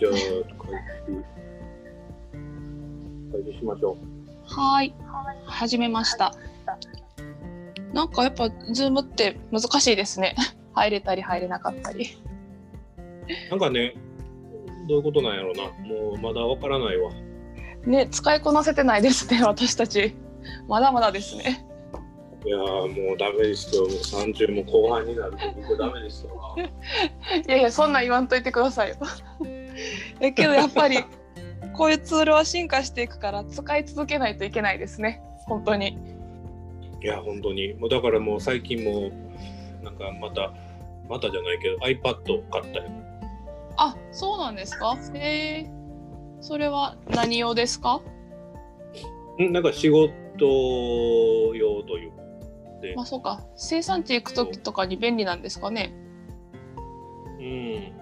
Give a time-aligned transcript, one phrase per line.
[0.00, 0.32] じゃあ、開始。
[3.32, 3.98] 開始しましょ
[4.46, 4.94] はい。
[5.44, 6.34] 始めました。
[7.92, 10.34] なんかやっぱズームって難しいですね。
[10.72, 12.16] 入れたり入れなかったり。
[12.96, 13.50] う。
[13.50, 13.94] なんかね、
[14.88, 15.64] どういうことなんやろうな。
[15.86, 17.12] もうまだわからないわ。
[17.84, 20.16] ね、使いこなせてないですね、 私たち。
[20.66, 21.66] まだまだですね。
[22.46, 23.82] いやーもうダメですよ。
[23.82, 26.30] もう30も後半になると僕ダメですよ。
[27.46, 28.96] いやいや、そんなん言わんといてくださいよ。
[30.20, 30.98] だけどやっぱり
[31.74, 35.22] こういうツールは進化していくから使い続けないといけないですね。
[35.46, 35.98] 本当に。
[37.02, 37.74] いや、本当に。
[37.74, 39.10] もうだからもう最近も、
[39.82, 40.52] なんかまた、
[41.08, 42.90] またじゃないけど iPad 買ったよ。
[43.76, 44.96] あ、そうなんですか？
[45.14, 45.70] へえ。
[46.42, 48.00] それは何用ですか？
[49.40, 49.52] ん？
[49.52, 50.10] なんか仕事
[51.54, 52.22] 用というか。
[52.82, 53.44] でまあ、そうか。
[53.56, 55.94] 生産地行く時とかに便利なんですかね？
[57.38, 57.92] うん、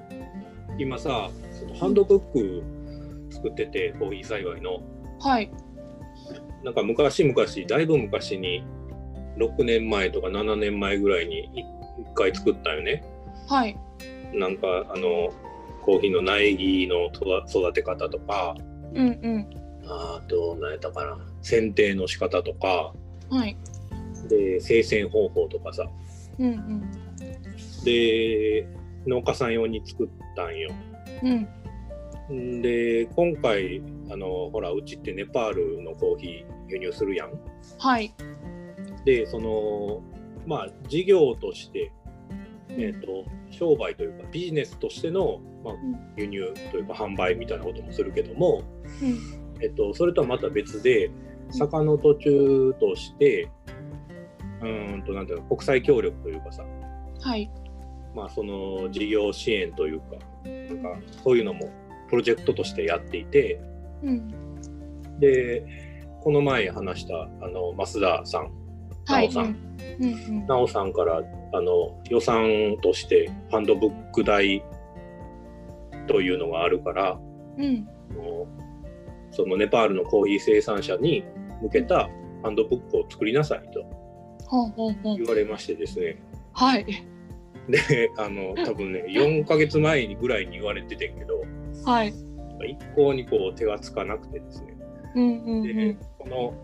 [0.78, 2.62] 今さそのハンドブック
[3.30, 4.80] 作っててコーヒー栽培の
[5.20, 5.50] はい。
[6.64, 8.64] なんか昔々だいぶ昔に
[9.38, 11.48] 6年前とか7年前ぐらいに
[12.04, 13.04] 1回作ったよね
[13.48, 13.78] はい。
[14.32, 15.32] なんかあの
[15.82, 18.54] コーヒーの苗木の育育て方とか
[18.94, 19.48] うんうん。
[19.86, 22.92] あと何やったかな剪定の仕方とか
[23.30, 23.56] はい。
[24.28, 25.84] で生鮮方法とかさ
[26.38, 26.90] うんうん。
[27.84, 28.66] で
[29.06, 30.70] 農家さん用に作ったんよ
[31.22, 31.48] うん。
[32.34, 37.32] んで今回あのほらうちってネパールのコーヒー輸入するやん。
[37.78, 38.12] はい。
[39.04, 40.02] でその
[40.46, 41.92] まあ事業として、
[42.70, 45.78] えー、と商売というかビジネスとしての、まあん、
[46.16, 48.62] 輸入というか販売みたいなこともするけども、
[49.02, 49.62] うん。
[49.62, 51.10] えっと、それとはまた別で
[51.50, 53.50] 坂の途中として
[54.60, 56.64] うーんとなんていうの国際協力というかさ、
[57.20, 57.50] はい。
[58.18, 61.70] まあ、その事業支援というかなんかそういうのも
[62.10, 63.60] プロジェクトとしてやっていて。
[64.02, 64.28] うん。
[65.20, 65.64] で
[66.22, 68.52] この前話したあの増田さん
[69.06, 69.28] はい。
[69.28, 69.44] なおさん
[70.00, 70.46] うんうん。
[70.46, 71.22] 奈緒さんから
[71.52, 74.62] あの予算としてハンドブック代
[76.06, 77.18] というのがあるから
[77.56, 77.88] うん。
[79.30, 81.24] そのネパールのコーヒー生産者に
[81.62, 82.08] 向けた
[82.42, 83.84] ハンドブックを作りなさいと
[85.16, 85.24] 言。
[85.26, 86.20] われましてですね
[86.52, 86.86] はい。
[87.68, 91.42] であの多分ね 4ヶ月前にぐらいに言われててんけど
[91.84, 92.12] はい。
[92.66, 94.76] 一向にこう手がつかなくてですね
[95.14, 95.98] うんうんうでん。
[96.18, 96.54] この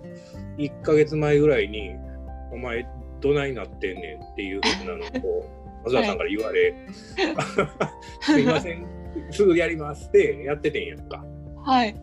[0.58, 1.92] 1ヶ月前ぐらいに
[2.52, 2.86] 「お前
[3.20, 5.44] どないなってんねん」っていうふうなのを
[5.84, 6.74] 松田さんから言われ
[8.20, 8.86] 「すいません
[9.30, 11.24] すぐやります」ってやっててんやんか。
[11.64, 11.94] はい。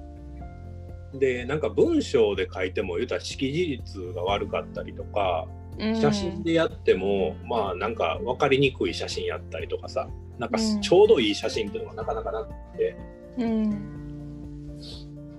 [1.13, 5.60] でなんか文章で書いても言うたら識字率が悪かったりとかうん
[5.95, 12.95] 写真でやっても、まあなんか分かりにくい写真やったりとかさなんかうんちょうどいい写真っていうのがなかなかなくて。
[13.37, 14.01] うん。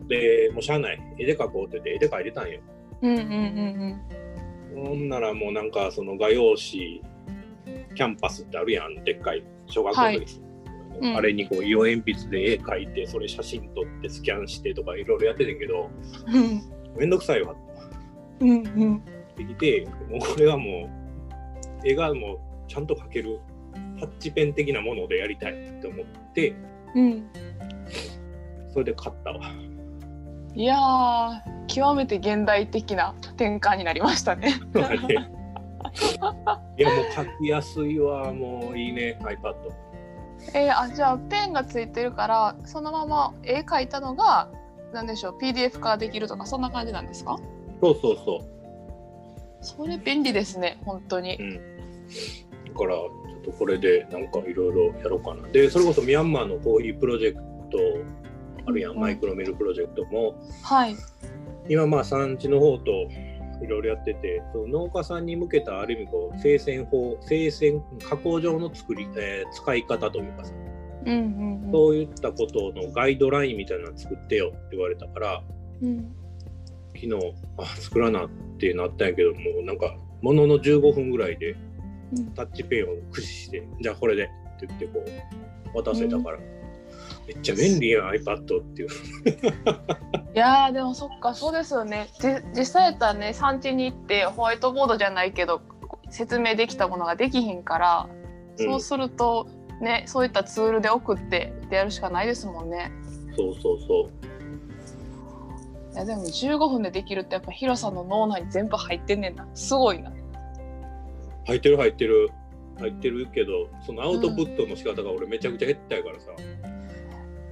[0.08, 2.60] でもうしゃあない絵で描こうって言って絵で描いてたんよ。
[3.02, 4.00] うんうんうん
[4.75, 7.02] ほんならもうなんかその画用紙
[7.94, 10.52] キャンパスってあるやんでっかい小学校の時、うん
[11.16, 15.91] あれにこう色鉛筆で絵描いてそれ写真撮ってスキャンしてとかいろいろやっててんけど
[16.26, 16.62] うん。
[16.97, 17.54] めんどくさいわ
[18.41, 19.02] うんうん。
[19.32, 20.88] ってきてもうこれはも
[21.84, 22.38] う絵がもう
[22.69, 23.41] ちゃんと描ける
[23.98, 26.54] タッチペン的なものでやりたいって思って
[26.94, 27.26] うん。
[28.72, 29.41] それで買ったわ。
[30.54, 34.54] いやー、極めて現代的な転換になりましたね。
[36.78, 39.54] いやもう描きやすいわもういいね iPad。
[40.54, 44.49] えー、あじゃあペンがついてるからそのまま絵描いたのが
[44.93, 47.38] なんでしょう PDF 化できるとかそんな感じなんですか？
[47.81, 48.62] そうそうそう。
[49.62, 51.37] それ便利ですね本当に。
[51.37, 51.59] うん、だ
[52.78, 55.49] からちょっとこれでなんかいろいろやろうかな。
[55.49, 57.41] でそれこそミャンマーのコーヒープロジェク
[57.71, 57.78] ト
[58.67, 60.34] あるやん、うんマイクロミルプロジェクトも。
[60.62, 60.97] はい。
[61.69, 62.91] 今まあ産地の方と
[63.62, 70.53] いろいろやってて農家さんに向けたある意味こう生鮮法生鮮加工上の作り、えー使い方というかさ。
[71.05, 71.73] うんうんうん。
[71.73, 75.43] そういったことのガイドラインみたいなの作ってよって言われたから。
[75.82, 76.21] うん
[77.02, 78.28] 昨日あ作らなっ
[78.58, 81.56] てなったんやけどもうなんかものの15分ぐらいで
[82.12, 82.34] うん。
[82.34, 84.26] タッチペンを駆使して、じゃあこれでっ
[84.60, 85.04] て言ってこ
[85.75, 86.38] う渡せたから、
[87.26, 88.88] めっちゃ便利やん iPad っていう。
[90.34, 92.08] いやーでもそっかそうですよね。
[92.20, 95.62] じ実際やったらね産地に行ってホワイトボードじゃないけど
[96.10, 98.08] 説明できたものができひんから、
[98.58, 98.64] うん。
[98.64, 99.48] そうすると
[99.81, 102.93] ねそういったツールで送ってってやるしかないですもんね。
[103.37, 104.31] そうそうそう。
[105.93, 109.47] いやでも15分でできるってやっぱヒロさんの脳内に全部入ってんねんな。
[109.55, 110.12] すごいな。
[111.47, 112.31] 入ってる入ってる。
[112.79, 116.31] 入ってるけど、そのアウトプットの仕方が俺めちゃくちゃ減ったやからさ。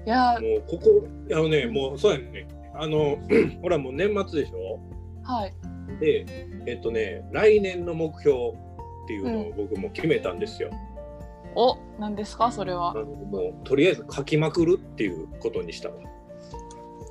[0.06, 3.18] いやもうここあのねもうそうやねあの
[3.60, 4.80] ほらもう年末でしょ？
[5.22, 5.52] はい。
[6.00, 6.24] で
[6.66, 8.52] えっとね来年の目標っ
[9.06, 10.70] ていうのを僕も決めたんですよ、
[11.54, 12.50] お何ですか？
[12.50, 12.94] それは。
[12.94, 15.96] もうとりあえず書きまくるっていうことにしたわ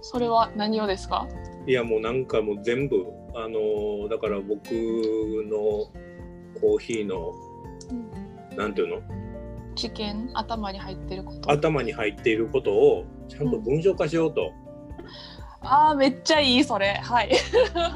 [0.02, 1.28] それは何をですか？
[1.68, 3.06] いやもうなんかもう全部
[3.36, 5.92] あのだから僕の
[6.60, 7.34] コーヒーの
[8.56, 9.02] なんていうの？
[9.76, 11.52] 知見頭に入ってること。
[11.52, 14.52] 頭に入っていることをちゃんと文章化しようと。
[15.62, 17.00] あーめっちゃいいそれ。
[17.04, 17.32] はい。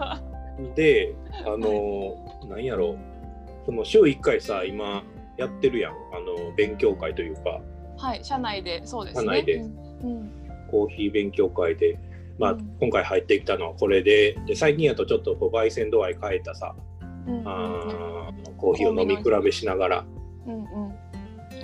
[0.75, 1.15] で
[1.45, 2.15] あの
[2.47, 2.91] なんやろ？
[2.91, 2.97] う
[3.65, 5.03] その週1回さ今
[5.37, 5.93] やってるやん。
[5.93, 7.59] あの勉強会というか。
[7.97, 8.81] はい社内で。
[8.85, 9.23] そうですね。
[9.23, 9.55] 社内で。
[9.55, 9.65] う
[10.07, 10.31] ん
[10.73, 11.99] コーヒー勉強会で、
[12.39, 12.77] まあうん。
[12.79, 16.75] 今回入ってきたのはこれでで最近やとちょっとこう焙煎度合い変えたさ
[17.27, 20.05] うんうんあーコーヒーを飲み比べしながら。
[20.47, 20.63] うんうん。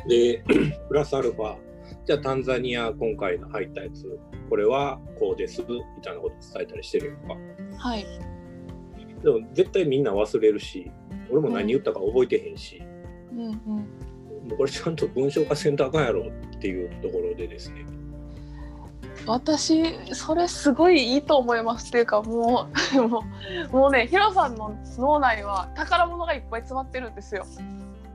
[0.08, 0.44] で
[0.88, 1.58] プラスアルファ
[2.06, 4.20] じゃあタンザニア今回の入ったやつ
[4.50, 7.36] これはこうですみたいなこと伝えたりしてるやんか。
[7.78, 8.06] はい。
[9.24, 10.90] でも絶対みんな忘れるし
[11.32, 12.82] 俺も何言ったか覚えてへんし、
[13.34, 13.54] うんうん。
[13.56, 17.86] もうこれちゃんと文章化せんとあかんやろっていうところでですね
[19.30, 23.24] 私それすごいいいと思いますっていうかもう も
[23.72, 27.46] うもうねヒロさんの脳内は宝物がいっぱい詰まってるんですよ。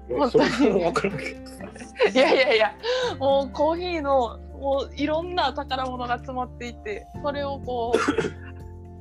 [0.09, 2.75] 本そ当にいやいやいや
[3.19, 7.95] もうコーヒーのもういろんな宝物が詰まっていてそれをこ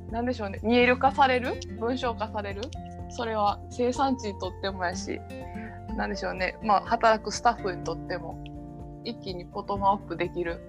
[0.08, 2.62] う なんでしょうね見える化される文章化される。
[3.10, 5.20] それは生産地にとってもやし
[5.96, 6.56] なんでしょうね。
[6.62, 8.38] まあ働くスタッフにとっても
[9.04, 10.60] 一気にボトムアップできる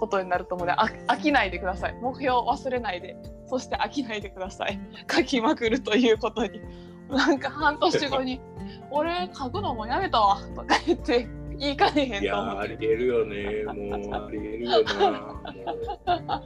[0.00, 1.94] ことになると思うのであ飽きないでください。
[2.00, 3.16] 目標を忘れないで。
[3.46, 4.80] そして飽きないでください。
[5.10, 6.60] 書きまくるということに。
[7.08, 8.40] なんか半年後に
[8.90, 12.54] 「俺書くのもやめたわ」とか言って言いかねへんいやと思う。
[12.54, 13.64] ーありえるよね。
[13.64, 16.42] もうありえるよな。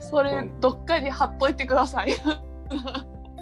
[0.00, 2.12] それどっかに貼っといてください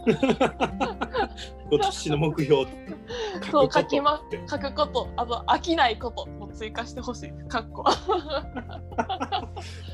[1.70, 2.66] 今年の目標
[3.50, 5.08] そう書きまって書くこと。
[5.16, 7.32] あと飽きないことも追加してほしい。
[7.48, 7.84] かっこ。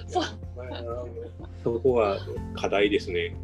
[0.07, 0.25] そう
[1.65, 2.19] そこは
[2.55, 3.35] 課題ですね。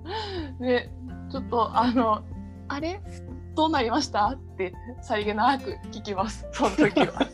[0.60, 0.90] ね
[1.30, 2.22] ちょっとあの
[2.68, 3.00] あれ？
[3.54, 4.28] どうなりました？
[4.28, 6.46] ってさりげなく聞きます。
[6.52, 7.26] その時は。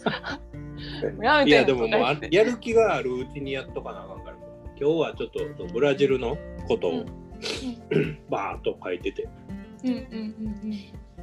[1.46, 2.00] いやでももう
[2.30, 4.36] やる気があるうちにやっとかなあかんから。
[4.80, 6.36] 今日はちょっとブラジルの
[6.66, 7.04] ことを
[8.30, 9.28] バーッと書いてて、
[9.84, 10.00] うんうん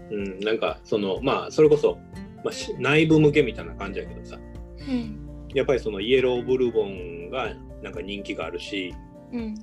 [0.10, 1.98] うんうん、なんかそのまあそれこそ、
[2.44, 4.38] まあ、し内部向けみたいな感じやけどさ。
[4.80, 4.90] うん。
[4.90, 7.54] うんやっぱりそのイエローブルボンが
[7.84, 8.96] なんか人気があるし。
[9.34, 9.56] うん。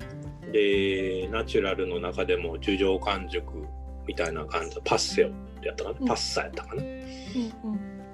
[0.53, 3.65] でナチュラルの中でも樹上完熟
[4.07, 5.31] みたいな感じパッセオっ
[5.61, 6.07] てやったかな、うん。
[6.07, 6.83] パッサやったかな？
[6.83, 6.93] っうん。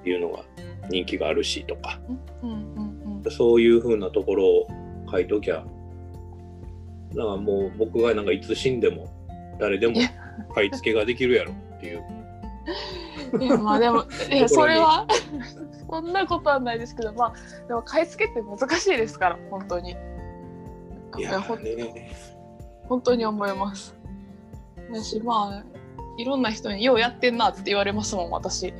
[0.05, 0.43] ていうのが
[0.89, 1.99] 人気があるしとか。
[2.43, 3.31] うんうんうん。
[3.31, 4.67] そういう風なところを
[5.11, 5.65] 書いときゃ
[7.15, 9.07] だからもう僕がなんかいつ死んでも
[9.59, 9.95] 誰でも
[10.53, 12.03] 買い付けができるやろっていう。
[13.39, 15.07] いやまあでも いやそれは
[15.89, 17.33] そんなことはないですけどまあ
[17.67, 19.95] でも買い付けって難しいですから本当に。
[21.17, 22.11] いやほね。
[22.89, 23.95] 本当に思います。
[24.91, 25.63] だしまあ
[26.17, 28.73] いろんな人に「ようやってんな」って言われますもん私。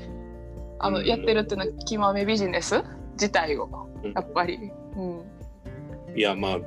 [0.79, 1.05] あの、うん。
[1.05, 2.83] やってるっていうのは極めビジネス
[3.13, 3.69] 自体を
[4.03, 4.12] うん。
[4.12, 5.21] やっぱり、うん、
[6.15, 6.60] いやまあ、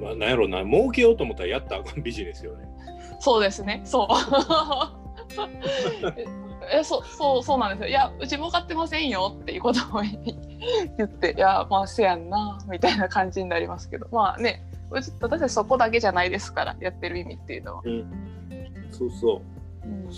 [0.00, 2.68] まあ、なんやろうな儲けようと思ったらやったらあかん ビジネスよね。
[3.20, 4.08] そうですねそう。
[6.18, 6.26] え
[6.78, 7.88] えそうそうそうなんですよ。
[7.88, 14.06] いやうち儲かってませんよっていうことを言っていやまあせやんなみたいな感じになりますけど。
[14.12, 17.82] まあねうち私たちそこだけじゃないですからやってる意味っていうのは、
[18.90, 19.42] そうそ
[19.84, 19.88] う。
[19.88, 20.06] うん。
[20.06, 20.12] だ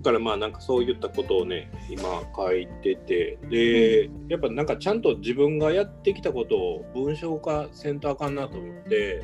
[0.00, 9.22] からまあなんかそういったことをね今書いててで、やっぱなんかちゃんと自分がやってきたことを文章化せんとあかんなと思って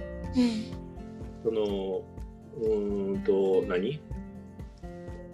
[1.43, 2.03] その
[2.61, 4.01] うーんと何？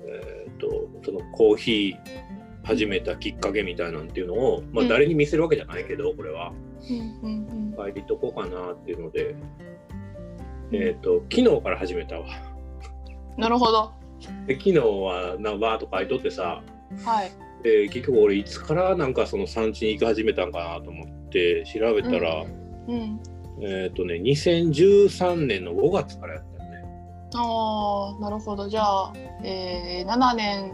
[0.04, 2.32] えっ、とそのコーヒー
[2.64, 4.88] 始めたきっかけみたいなんっていうのを、まあ、うん。
[4.88, 6.52] 誰に見せるわけじゃないけどこれは。
[7.22, 9.34] うんうん書いとこうかなっていうので、
[10.70, 10.76] うん。
[10.76, 12.26] えっ、と昨日から始めたわ。
[13.36, 13.92] なるほど
[14.46, 16.62] で昨日はなバーッと書いとってさ
[17.04, 17.32] はい。
[17.62, 22.44] で結局俺いつからなんかその産地に行き始めたんかなと思って調べたら、
[22.88, 23.20] うん。
[23.60, 26.84] えっ、とね2013年の5月からやったよね。
[27.34, 28.68] ああなるほど。
[28.68, 29.12] じゃあ、
[29.44, 30.72] えー、7年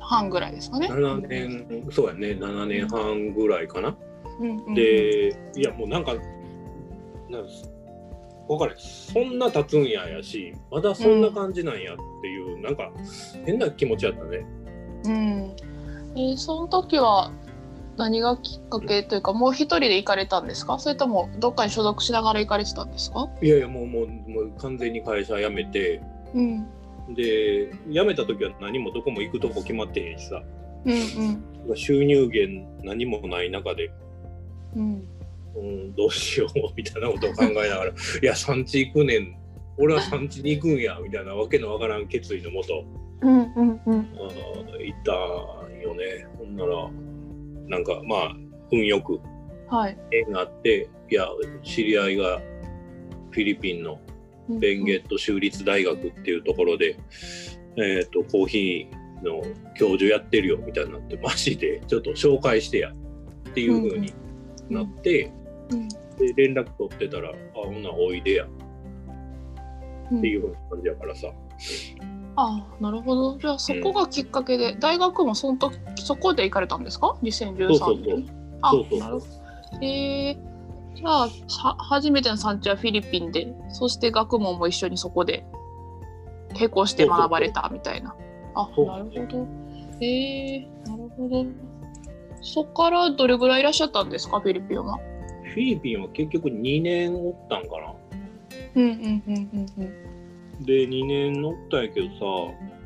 [0.00, 0.88] 半ぐらいですかね。
[0.88, 2.28] 7年そうやね。
[2.28, 3.94] 7年半ぐらいかな。
[4.40, 4.50] うん。
[4.50, 4.64] うん。
[4.66, 6.14] うん、でいやもうなんか
[7.28, 7.71] なんす
[8.56, 8.76] 分かる。
[8.78, 12.90] そんな経つんややしまだそんな感じなんやっていう、なんか
[13.44, 14.46] 変な気持ちやったね。
[15.04, 15.56] うん、
[16.16, 17.32] えーその時は
[17.96, 20.78] 何がきっかけというかもう一人で行かれたんですか？
[20.78, 23.28] それともどっかに所属しながら行かれてたんですか？
[23.42, 26.00] いやいやもうもうもう完全に会社辞めて。
[26.34, 26.66] うん。
[27.14, 30.42] で辞めた時は何もどこも行くとこ決まってへんしさ。
[30.84, 30.92] うん
[31.68, 31.76] うん。
[31.76, 33.90] 収入源何もない中で、
[34.76, 35.08] うん
[35.54, 39.36] うん、どうしようみたいなことを考えながらいや産地行くねん。
[39.78, 42.84] 俺は産地に行くんやみたいなわけのわからん決意のもと
[43.22, 44.08] うんうんうん。
[44.10, 45.12] 行った
[45.68, 46.26] んよね。
[46.38, 46.90] ほんなら
[47.68, 48.36] なんかまあ
[48.70, 49.20] 運よく
[49.68, 49.98] はい。
[50.10, 51.26] 縁があっていや
[51.62, 52.40] 知り合いが
[53.30, 53.98] フィリピンの
[54.48, 56.98] ベンゲット州立大学っていうところで、
[57.76, 59.42] えー、とコーヒーの
[59.74, 64.12] 教授やってるよみたいになってマジでちょっと紹介してやっていう風に
[64.68, 65.30] なって、
[65.70, 65.88] うん。
[65.88, 65.96] で
[66.36, 68.46] 連絡取ってたら「あほんならおいでや」
[70.10, 70.18] うん。
[70.18, 71.28] っていう風な感じやからさ、
[72.36, 73.38] ああなるほど。
[73.38, 77.68] じゃあそこがきっかけで、大学もその時そこで行かれたんですか？2013年。
[77.68, 78.24] そうそうそう。
[78.62, 78.98] あそうそう。
[79.00, 79.26] なるほど。
[79.80, 80.36] えー、
[80.94, 85.46] じゃあさ初めての産地はフィリピンでそして学問も一緒にそこで
[86.54, 88.14] 並行して学ばれたみたいな。
[88.54, 89.46] あそうなるほど。
[90.00, 91.46] えー、なるほど。
[92.42, 94.40] そこからどれぐらいいらっしゃったんですか？
[94.40, 94.98] フィリピンは
[95.52, 97.94] フィリピンは結局2年おったんかな。
[98.74, 99.66] うんうんうんうん
[100.58, 100.64] うん。
[100.64, 102.06] で2年乗ったんやけど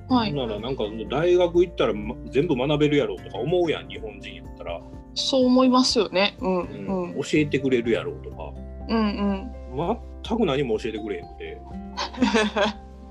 [0.08, 0.32] さ、はい。
[0.32, 4.80] ならなんか大学行ったら、ま全部学べるやろとか思うやん日本人やったら、
[5.14, 6.36] そう思いますよね。
[6.40, 7.10] うんううん。
[7.10, 8.52] ん教えてくれるやろとか。
[8.88, 9.98] うんうん。
[10.24, 11.58] 全く何も教えてくれへんくて。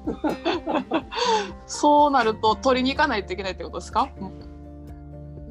[1.66, 4.10] そうなると取りに行かないといけないってことですか？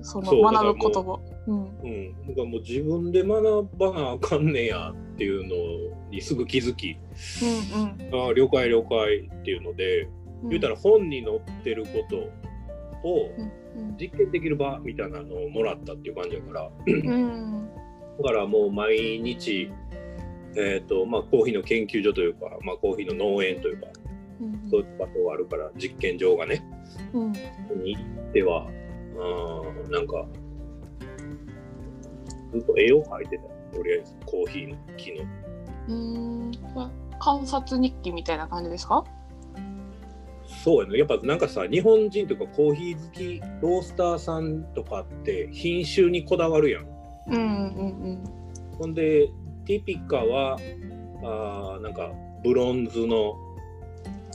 [0.03, 1.79] その学ぶ言葉うん。
[1.83, 6.97] うん、なんかもう自分で学ばなあかんねやっていうのにすぐ気づき、
[7.73, 10.09] うんああ了解了解っていうので、
[10.43, 10.49] うん。
[10.51, 17.69] 言うたら本に載ってることをうん実験できる場みたいなのをもらったっていう感じだから、うん。
[18.19, 19.71] だからもう毎日、
[20.57, 23.89] えーとまあ、コーヒーの研究所というか、まあ、コーヒーの農園というか
[24.41, 24.71] うん。
[24.71, 26.65] そういった場所があるから実験場がね
[27.13, 27.33] うん。
[27.33, 28.69] に行っては
[29.17, 30.27] うんなんか
[32.55, 35.25] ずっと絵を描いてたよとりあえずコーヒーの木の。
[35.89, 36.53] うん。
[37.19, 39.05] 観察日記みたいな感じですか？
[40.47, 40.99] そうやね。
[40.99, 46.87] やっぱなんかさ日本人とかコーヒー好きロースターさんとかって品種にこだわるやん。
[47.29, 48.25] うんうん
[48.79, 49.29] ほんで
[49.65, 50.59] ティピカは
[51.23, 53.35] あーなんかブロンズの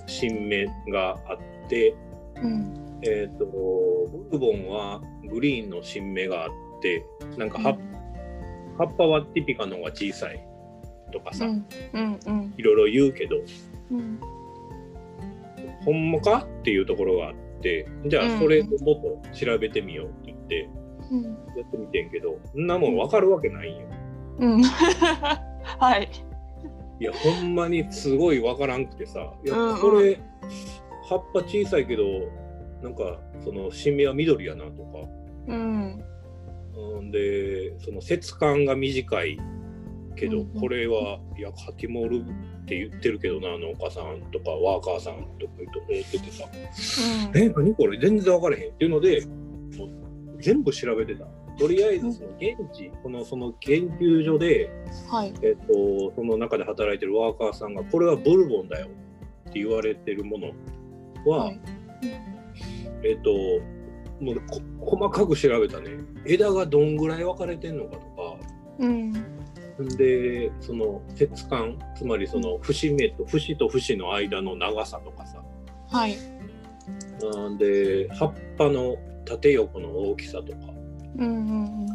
[0.07, 1.95] 新芽があって、
[2.41, 2.51] うん。
[2.51, 7.05] うんえー、とブルボンはグリーンの新芽があって
[7.37, 7.77] なんか葉,、
[8.79, 10.41] 葉っぱはティピカの方が小さい
[11.11, 12.53] とかさ、うんうんうん。
[12.57, 13.35] いろいろ言うけど
[13.91, 14.19] うん。
[15.83, 20.69] ほんまかっていうところがあってじゃあそれをもっと調べてみようって言って
[21.11, 21.23] うん。
[21.23, 21.29] や
[21.67, 23.87] ってみてんけどそんなもん分かるわけないんよ。
[24.39, 24.63] うん。
[24.63, 26.09] はい。
[27.01, 29.81] いやほんまにすごい分からんくてさいやうんうん。
[29.81, 30.19] これ
[31.09, 32.03] 葉っぱ小さいけど
[32.81, 34.99] なんかその新芽は緑やなとか、
[35.47, 36.03] うんうん、
[37.11, 39.39] でその節感が短い
[40.15, 46.45] けど、これはいやカティモールって言ってるけどな農家さんとかワーカーさんとか思っててさ。
[47.33, 47.41] うん。
[47.41, 47.97] え何これ？
[47.99, 49.25] 全然分からへんっていうので
[49.77, 49.89] もう
[50.39, 51.25] 全部調べてた。
[51.57, 54.69] とりあえずその現地、このその研究所で、
[55.09, 55.33] はい。
[55.41, 58.87] えっと、その中で働いてるワーカーさんがこれはブルボンだよ
[59.49, 60.51] って言われてるもの
[61.25, 61.59] は、はい。
[63.03, 63.31] えっと
[64.19, 64.41] もう
[64.79, 65.91] こ細かく調べたね。
[66.25, 68.05] 枝がどんぐらい分かれてんのかとか。
[68.79, 69.13] うん。
[69.97, 75.41] でその節感つまりその節目と節と節の間の長さとかさ。
[75.89, 76.17] はい。
[77.21, 80.57] うんで葉っぱの縦横の大きさとか。
[81.17, 81.89] うんうんうん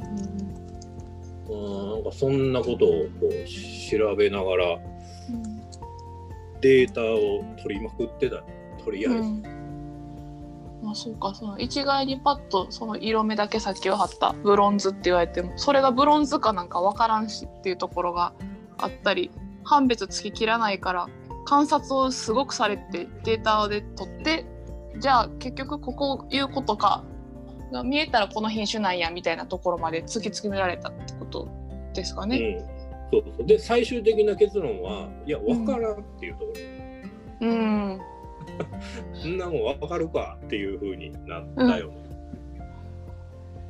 [1.49, 1.95] うん。
[1.95, 2.89] なんかそんなことを
[3.21, 3.31] こう
[3.91, 4.81] 調べながらうん。
[6.61, 8.43] データを取りまくってた
[8.83, 9.19] とりあえず。
[9.19, 9.64] うん
[10.85, 18.35] まあそうかその一概にパッとその色目だけ先を貼ったブロンズって言われてもそれがブロンズかなんか分からんしっていうところが
[18.77, 19.31] あったり
[19.65, 21.09] 判別つききらないから
[21.47, 24.45] 観察をすごくされてデータで取って
[24.99, 27.03] じゃあ結局ここいうことか
[27.73, 31.49] が見えたらこの品種なんやみたいなところまで突き詰められたってこと
[31.95, 32.63] ですかね。
[33.13, 33.47] うん、そうそう。
[33.47, 36.53] で最終的な結論はいや分からんっていうとこ
[37.41, 38.01] ろ、うん、
[39.15, 42.05] そんなもん分かるかっていうふうになったよね。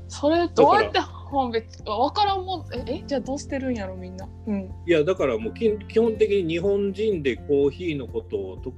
[0.09, 4.29] それどうやって判別分からんもんええじゃあどうしてるんやろみんな。
[4.47, 8.73] うんいやだからもうき基本的に日本人でコーヒーのことをと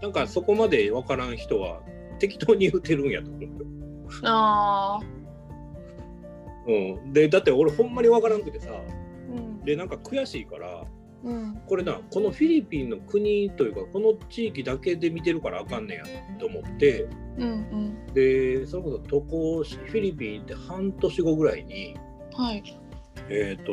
[0.00, 1.80] なんかそこまで分からん人は
[2.18, 3.48] 適当に言ってるんやと思うよ。
[4.24, 5.00] あ
[6.66, 8.70] うん、でだって俺ほんまに分からんくてさ
[9.30, 10.84] うんでなんか悔しいから
[11.24, 11.60] うん。
[11.66, 16.04] これなこのフィリピンの国というかこの地域だけで見てるからあかんねや
[16.38, 21.96] と思ってうんでそれこそ渡航しフィリピン行って半年後ぐらいに
[22.36, 22.62] うんはい。
[23.30, 23.72] えっ、と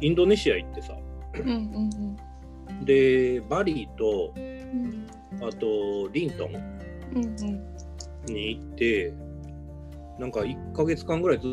[0.00, 0.96] インドネシア行ってさ
[1.34, 5.06] うんうんでバリとうん。
[5.42, 6.54] あとリントン
[7.14, 7.70] うんうん。
[8.26, 9.14] に行って
[10.18, 11.44] なんか1ヶ月間ぐらいず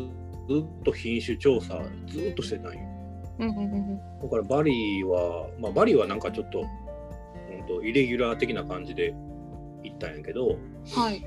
[0.48, 2.80] ずっと品種調査ずっとしてたんよ
[3.38, 9.14] うんうんうんだからバリはまあバリはなんかちょっと,、うん、とイレギュラー的な感じで
[9.82, 10.56] 行ったんやけど、
[10.94, 11.24] はい。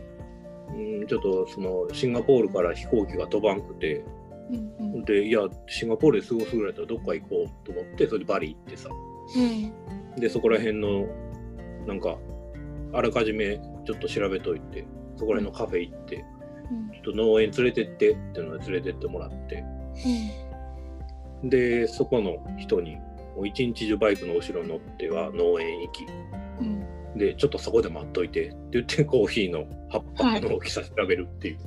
[0.74, 4.04] うん、ちょっとそのシンガポールから飛行機が飛ばんくて
[4.50, 5.06] うんうん。
[5.06, 8.90] でいやシンガポールで過ごすぐらいだったらどっか行こうと思ってそれでバリ行ってさ。
[10.16, 10.20] うん。
[10.20, 11.08] でそこら辺の
[11.88, 12.18] なんか
[12.94, 16.26] あらかじめちょっと調べといてそこら辺のカフェ行って、
[16.70, 16.92] うん。
[16.92, 19.64] ちょっと農園連れてってっていうので連れてってもらって
[21.44, 22.98] でそこの人に
[23.36, 26.06] もう一日中バイクの後ろに乗っては農園行き。
[26.60, 26.86] うん。
[27.18, 31.60] でちょっとそこで待っといてって言ってコーヒーの葉っぱの大きさ調べるっていう、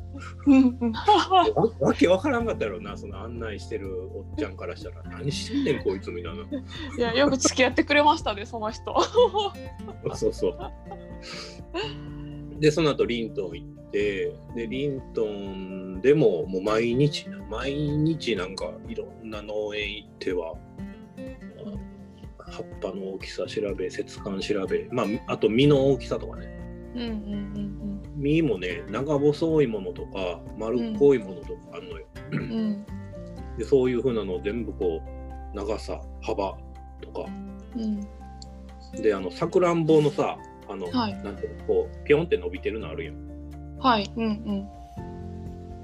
[0.47, 0.93] うんうん。
[0.93, 5.03] わわけわからんかったやろなその案内してるおっちゃんからしたら。
[5.05, 6.45] 何してんねんこいつみたいな。
[6.97, 8.95] いやよく付き合ってくれましたねその人。
[10.15, 10.59] そうそう
[12.61, 20.55] でその後リントン行ってでリントンでももう毎日毎日なんかいろんな農園行っては
[22.39, 26.47] あ葉っぱの大きさ調べ節感調べまああと実の大きさとかね。
[26.95, 32.39] うんうん実もね長細いものとか丸っこいものとかあるのよ、うん。
[32.39, 32.87] うんうん
[33.59, 35.01] でそういうふうなのを全部こ
[35.53, 36.57] う長さ幅
[37.01, 37.27] とか。
[37.77, 38.01] うん。
[39.01, 40.37] であのさくらんぼのさ
[40.69, 41.15] あの、はい。
[41.23, 43.17] なんていうのこうピョンって伸びてるのあるやん。
[43.79, 44.69] はいうんうん。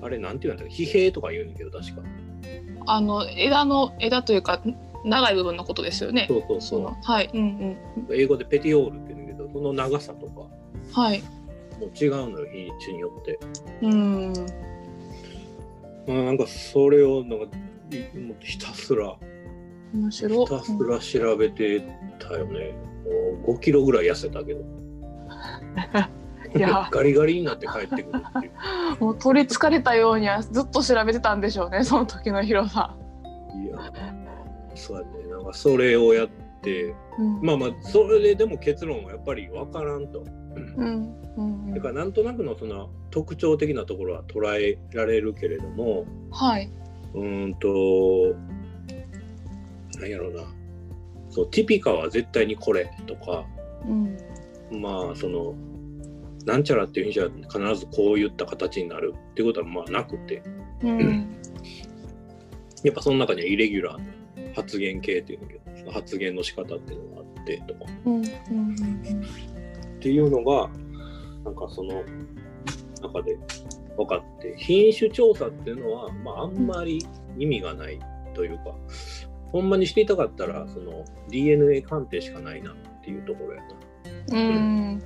[0.03, 2.03] あれなんていうんだっけ疲弊とか言うんだけど確か。
[2.87, 4.63] あの枝の枝というか
[5.05, 6.27] 長い部分のことですよね。
[6.29, 7.77] そうそうそそのはいうん
[8.09, 10.43] う英語でペティオールって言うんだけどその長さとか。
[10.43, 10.61] うん
[10.93, 11.23] はい。
[11.79, 13.39] もう違うのよ品種によって、
[13.83, 14.33] うん。
[16.07, 17.47] まあ、なんかそれをなんか
[18.41, 19.17] ひたすら。
[19.93, 21.83] 面白ひたすら調べて
[22.19, 22.73] たよね、
[23.45, 24.61] もう5キロぐらい痩せたけど
[26.57, 26.89] いや。
[26.91, 28.53] ガリガリになって帰ってくるっていう。
[29.01, 32.97] もう取りつかれたようにはずっと調べてたんでしょうね その時のヒロさ
[33.63, 33.79] いや
[34.75, 35.09] そうやね。
[35.31, 36.29] なんかそれをやっ
[36.63, 37.23] てん。
[37.23, 37.43] うん。
[37.43, 40.25] まあまあそれででも結論はやっぱり分からんと。
[40.77, 46.71] うんうんだからなんとなくのその特徴的なところは捉えられるけれどもはい。
[47.15, 48.35] うーんと
[50.01, 50.43] なんやろうな。
[51.31, 53.45] そうティピカは絶対にこれとか
[53.87, 54.17] うん
[54.71, 55.55] まあその
[56.47, 60.43] なんちゃらっていう品種は必ずこういった形になるっていうことはまあなくて。
[60.83, 61.37] うん。
[62.83, 67.81] やっぱその中にはイレギュラーな発言系っていうの発言の仕方っていうのがあってとか。
[68.07, 68.25] うんうん
[70.01, 70.71] っていうのが
[71.45, 72.03] なんかその
[73.03, 73.39] 中で
[73.97, 77.05] 分かって品種調査っていうのは、まあ、あんまり
[77.39, 78.01] 意味がない
[78.35, 78.75] というか、
[79.53, 83.69] ほんまにしていたかったらその DNA 鑑定しかないなっていうところやな。
[84.29, 85.03] うん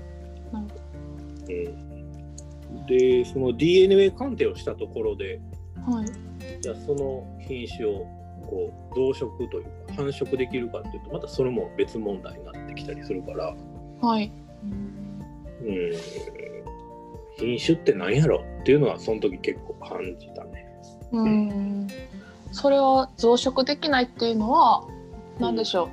[1.46, 5.40] うん、でその DNA 鑑定をしたところで
[5.86, 6.06] はい
[6.60, 8.06] じゃあその品種を
[8.46, 13.54] こう増殖というか繁殖できるかっていうとまたそれも別問題になってきたりするから。
[14.00, 14.32] はい。
[15.62, 15.92] うん
[17.36, 20.66] 品種って何やろっていうのはその時結構感じたね。
[21.12, 21.88] うん。
[22.52, 24.86] それを増殖できないっていうのは
[25.40, 25.90] 何でしょ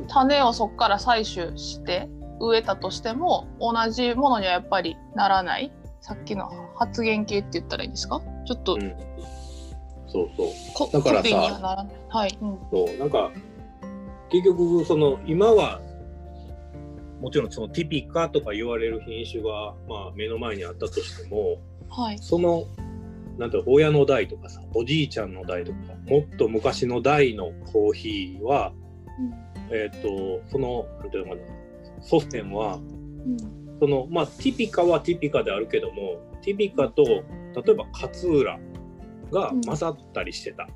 [0.00, 0.06] う。
[0.08, 2.08] 種をそこから採取して
[2.40, 5.72] 植えたとしても同じものにはやっぱりならない。
[6.00, 8.20] さっきの発言系って言ったらいいですか？
[8.46, 8.94] ちょっとうん、
[10.06, 11.86] そうそうコだからさは。
[12.08, 12.38] はい。
[12.40, 12.58] うん。
[12.70, 13.32] そうなんか
[14.30, 15.80] 結局その今は
[17.20, 21.56] もちろんそのティピカとか言われる品種が、まあ、目の前にあったとしても
[21.88, 22.18] はい。
[22.18, 22.66] その
[23.38, 28.72] なんていうの親の代とかさおじいちゃんの代とかもっと昔の代のコーヒーは、
[29.70, 31.55] えっとそのなんていうのかな
[32.06, 33.56] 祖先はうん。
[33.78, 38.58] そのまあティピカはティピカであるけどもティピカと例えば勝浦
[39.30, 40.68] が混ざったりしてた、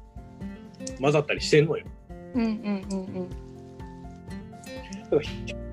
[1.00, 1.84] 混ざったりしてんのよ
[2.34, 3.30] うんうんうん
[5.10, 5.22] だか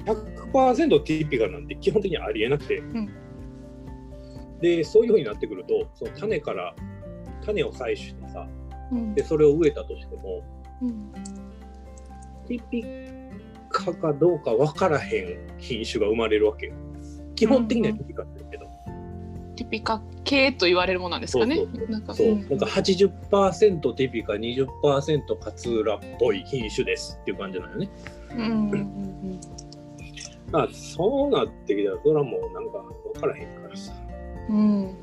[0.06, 3.10] ら100%ティピカなんて基本的にありえなくて、ん
[4.62, 6.76] でそういうふうになってくるとその種から
[7.46, 8.48] 種を採取してさ
[8.92, 9.14] うん。
[9.16, 10.44] でそれを植えたとしても
[10.82, 11.12] うん。
[12.48, 13.27] ティピ
[13.70, 16.74] カかどうか分からへん品種が生まれるわけよ。
[17.36, 18.66] 基本的にはティピカって言うけど、
[19.56, 21.56] ティピカ系と言われるものなんですかね。
[21.56, 22.50] そうなんかそう、ん。
[22.50, 24.66] なんか80%ティピカ20%
[25.40, 27.90] 勝浦っぽい品種ですっていう感じなのよね。
[28.32, 29.42] うんうんうん
[30.52, 32.82] まあそうなってきたらそれはもうなんか
[33.14, 33.92] 分からへんからさ。
[34.50, 34.96] うんうん。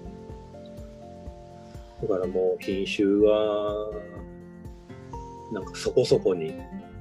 [2.02, 3.90] だからもう品種は
[5.52, 6.54] なんかそこそこに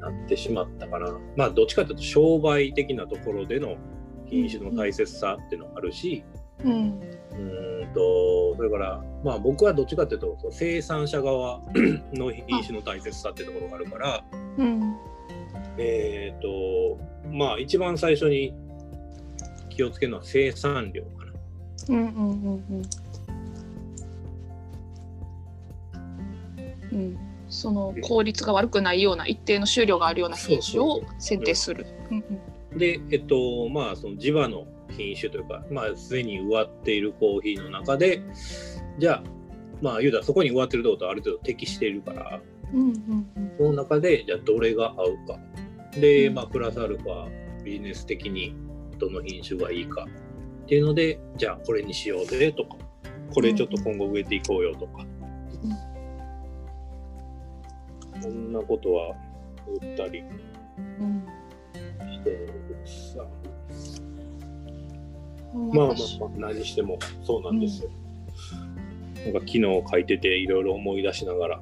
[0.03, 3.77] なってしまったからまあどっちかというと商売的なところでの
[4.25, 6.23] 品種の大切さっていうのがあるし、
[6.63, 6.99] うん。
[7.31, 11.61] うーんとそれからまあ僕はどっちかというと生産者側
[12.13, 14.23] の品種の大切さっていうところがあるから
[14.57, 14.95] うん。
[15.77, 16.99] えっ、と
[17.31, 18.53] まあ一番最初に
[19.69, 21.33] 気をつけるのは生産量かな。
[21.89, 22.83] うんうんうんうん。
[26.91, 31.85] うんその効率が悪くないような一定の収量があるような品種を選定する。
[32.11, 32.23] うん
[32.77, 38.21] で、えっと、まあ、その地場の品種というか、まあ、すでに植わっているコーヒーの中で、
[38.97, 39.23] じゃあ、
[39.81, 42.41] まあ、言うたらそこに植わってるってことはある程度適しているから、
[42.73, 45.39] うんうんうんその中で、じゃあ、どれが合うか。
[45.99, 48.55] で、うんまあ、プラスアルファ、ビジネス的に
[48.97, 50.07] どの品種がいいか
[50.63, 52.77] っていうので、じゃあ、これにしようぜとか、
[53.33, 55.05] これちょっと今後植えていこうよとか。
[58.23, 59.15] そんなことは
[59.81, 60.23] 言ったり
[60.99, 61.25] うん
[62.09, 62.53] してる
[62.85, 63.25] さ。
[65.53, 67.89] うんまあまあ私まあ何してもそうなんですよ。
[69.25, 71.59] なんか昨日書いてていろいろ思い出しながら。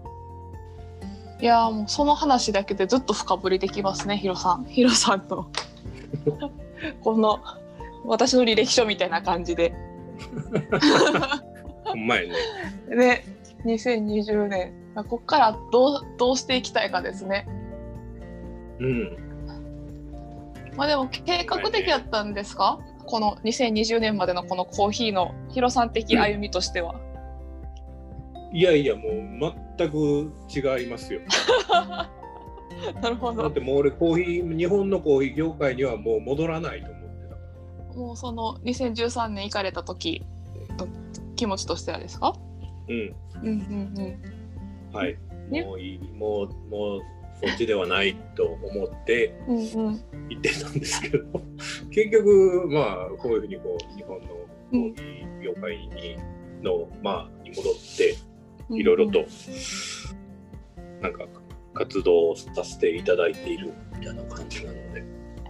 [1.41, 5.47] いやーもうその話だけでずっと深掘りできますねヒロさんヒロさんの
[7.01, 7.39] この
[8.05, 9.73] 私の履歴書みたいな感じで
[11.83, 12.35] ほんまやね。
[12.87, 13.23] で
[13.65, 17.47] 2020年ここからどうどうしていきたいかですね
[18.79, 19.17] うん。
[20.75, 22.79] まあでも計画的やったんですか？
[23.05, 26.95] この2020年までのこのコーヒーのヒロさん的歩みとしては、
[28.53, 31.19] いやいやもう全く違いますよ。
[33.01, 37.29] なるほどだってもう俺コーヒー日本のコーヒー業界にはもう戻らないと思って
[37.93, 37.97] た。
[37.99, 40.23] もうその2013年行かれた時
[40.79, 40.87] の
[41.35, 42.33] 気持ちとしてはですか？
[42.87, 43.15] うん。
[43.43, 44.40] うんうん
[44.93, 45.17] はい。
[45.49, 45.63] ね。
[45.63, 45.99] もういい。
[46.13, 47.01] もうもう
[47.43, 49.85] そっちではないと思ってうんうん。
[49.87, 51.25] うん行ってたんですけど。
[51.91, 56.17] 結局まあこういうふうにこう日本のコーヒー業界に
[56.63, 58.15] のまあに戻って
[58.69, 59.25] いろいろと、
[61.01, 61.25] なんか
[61.73, 65.03] 活動をさせていただいているみたいな感じなので。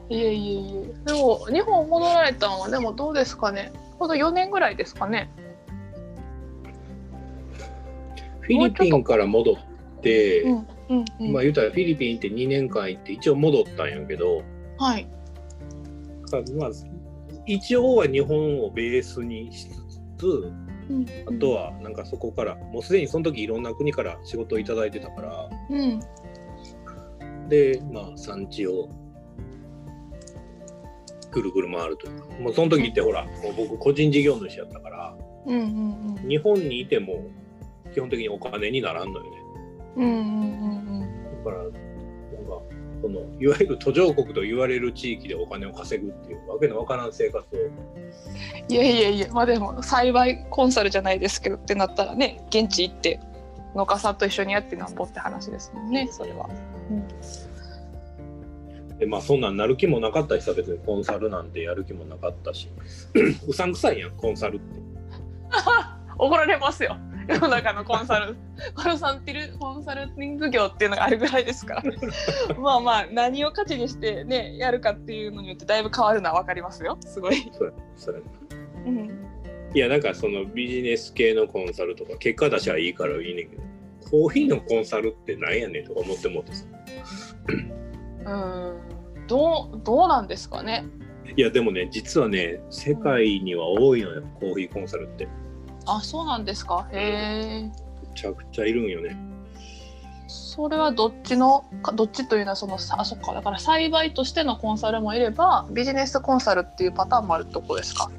[0.09, 1.05] いえいえいえ。
[1.05, 3.71] でも日本戻られたのはでもどうですかね。
[3.99, 5.29] ほんと4年ぐらいですかね
[8.41, 11.33] フィリピンから戻って、うんうんうん。
[11.33, 14.43] まあ言うたらフィリピンって2年間行って一応戻ったんやけど、
[14.77, 15.07] はい。
[16.57, 16.71] まあ
[17.45, 19.73] 一応は日本をベースにしつ
[20.17, 20.53] つ、
[20.89, 21.05] うん。
[21.27, 25.99] あとはなんかそこからもうすでにその時いろんな国から仕事をいただいてたから、うん。
[27.47, 28.89] でまあ産地を
[31.31, 36.27] ぐるぐる回るというか、もうその時ってほら、もう僕個人事業主やったから、うんうんうん。
[36.27, 37.25] 日本にいても
[37.93, 39.41] 基本的にお金にならんのよね。
[39.97, 41.79] うんうんうんだから、なんか、
[43.01, 47.59] そのいわゆる途上国と言われる地域でお金を稼ぐっていうわけのわからん生活を、
[48.71, 53.19] いやいやいやまあでも栽培コンサルじゃないですけどってなったらね現地行って
[53.75, 56.47] 農家さんと一緒にやってなんぼって話ですもんねそれは。
[58.99, 62.69] でまあそんなんなる気もなかったしさ、別にコンサルなんてやる気もなかったし、
[63.47, 64.79] うさんくさいやん、コンサルって。
[66.19, 66.97] 怒られますよ
[67.33, 68.35] 世の中のコンサル
[68.75, 71.83] コンサルティルコンサルティング業っていうのがあるぐらいですから
[72.59, 77.49] まあまあ何を価値にしてねやるかっていうのによってだいぶ変わるのは分かりますよすごい。
[77.51, 78.21] それそれ
[78.85, 79.21] うん
[79.73, 83.61] いや、なんかそのビジネス系のコンサルとか、結果出しはいいからいいねんけど、
[84.09, 86.65] コーヒーのコンサルってなんやねんとか思ってもってさ。
[88.25, 90.85] うんどうどうなんですかね
[91.37, 95.29] いや、でもね、実はね、世界には多いのよ、コーヒーコンサルって。
[95.85, 96.87] あそうなんですか？
[96.91, 97.71] へえめ
[98.15, 99.15] ちゃくちゃいるんよね。
[100.27, 103.33] それはどっちのかどっちというのはそのさあそっか。
[103.33, 108.09] だから栽培としてのコンサルもいればビジネスコンサルっていうパターンもあるとこですか？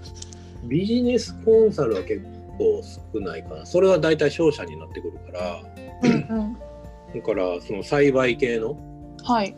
[0.64, 2.22] ビジネスコンサルは結
[2.58, 2.82] 構
[3.14, 3.66] 少ないかな。
[3.66, 5.62] それは大体商社になってくるから、
[6.02, 6.56] うんうん。
[7.14, 8.76] だからその栽培系の
[9.24, 9.54] はい。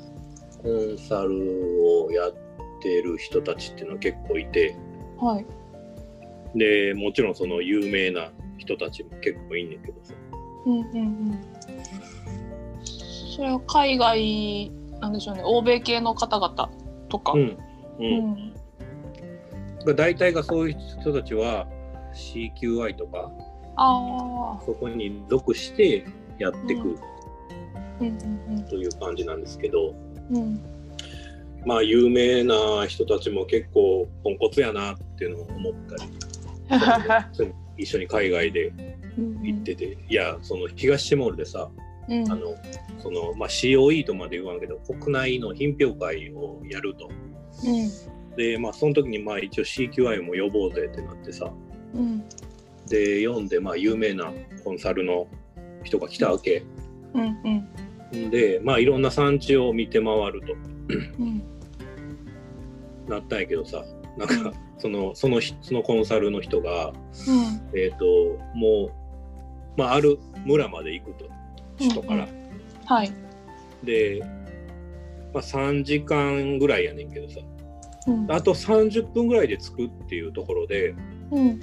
[0.62, 2.34] コンサルをやっ
[2.82, 4.76] てる人たちっていうのは結構いて、
[5.20, 5.46] はい
[6.54, 10.14] で、もちろんその有名な人たちも結構いんねんけどさ。
[10.66, 11.38] うんうんうん。
[13.36, 15.42] それは海外なんでしょうね。
[15.44, 16.70] 欧米系の方々
[17.08, 17.40] とか、うん。
[17.40, 17.58] う。
[17.98, 18.06] うん。
[18.30, 18.54] ん
[19.84, 21.66] が大体がそういう人たちは、
[22.14, 23.30] CQI とか。
[23.76, 26.04] ああそこに属して
[26.38, 26.96] やっていく
[28.00, 28.64] うん。
[28.68, 29.94] という感じなんですけど、
[30.30, 30.60] うんうん。
[31.66, 36.10] まあ有名な人たちも結構ポンコツやなっていうのを思ったり
[37.76, 38.72] 一緒に海外で
[39.18, 41.68] うん行ってて、いやその東ティモールでさ
[42.08, 42.30] うん。
[42.30, 42.54] あの
[42.98, 47.08] その、まあ、COE とまで言わんけど国内の品評会をやると。
[47.64, 48.36] うん。
[48.36, 51.50] でまあその時にまあ一応 CQI も呼ぼうぜってなってさ。
[51.94, 52.24] うん。
[52.88, 55.26] で読んでまあ有名なコンサルの
[55.84, 56.64] 人が来たわけ。
[57.14, 57.38] うん
[58.12, 58.30] うん。
[58.30, 60.54] でまあいろんな産地を見て回ると。
[61.18, 61.42] うん。
[63.08, 63.84] なったんやけどさ
[64.16, 67.78] なんかそのその人そのコンサルの人がうん。
[67.78, 68.04] えっ、と
[68.54, 68.92] もう、
[69.76, 71.28] まあ、ある村まで行くと
[71.78, 72.28] 首都から。
[72.86, 73.12] はい。
[73.82, 74.20] で、
[75.32, 77.40] まあ、3時間ぐらいやねんけどさ。
[78.06, 78.30] うん。
[78.30, 80.94] あと30分ぐらいで着くっていうところで
[81.30, 81.60] うん。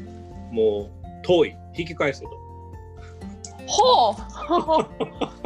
[0.51, 1.55] もう遠い。
[1.77, 2.29] 引き返せと。
[3.67, 4.15] ほう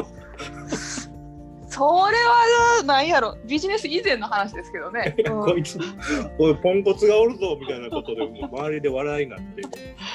[1.76, 3.38] それはなんやろ。
[3.46, 5.14] ビジネス以前の話ですけどね。
[5.28, 5.44] うん。
[5.44, 5.78] こいつ
[6.40, 9.64] おいポンコツがおるぞみたいなことでもう周りで笑いになって。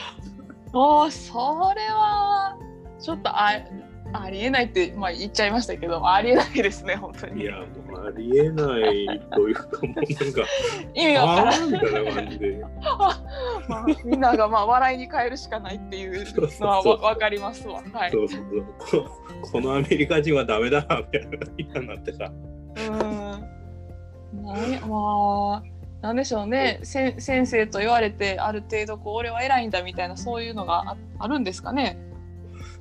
[0.72, 2.56] おーそれは
[2.98, 3.60] ちょっとあ
[4.12, 7.42] ありえないって、まあ、言っちゃいましたけどありえないですね本当に。
[7.42, 10.42] いやもうありえないというかもうなんか
[10.94, 12.64] 意味わからん、みたいな感じで。
[13.68, 16.24] まあ、みんながまあ笑いに変えるしかないっていう
[16.60, 17.82] のはわわかりますわ。
[17.92, 18.10] はい。
[18.10, 18.40] そうそう
[18.86, 19.04] そう。
[19.04, 20.84] こ このアメリカ人はダメだ
[21.56, 22.32] みたいななってさ。
[22.76, 22.96] う
[24.40, 24.70] んなん。
[24.70, 25.70] やまあ
[26.02, 26.80] なんでしょうね。
[26.82, 31.98] 先生と言われてある程度こう俺は偉いんだみたいなそういうのがああるんですかね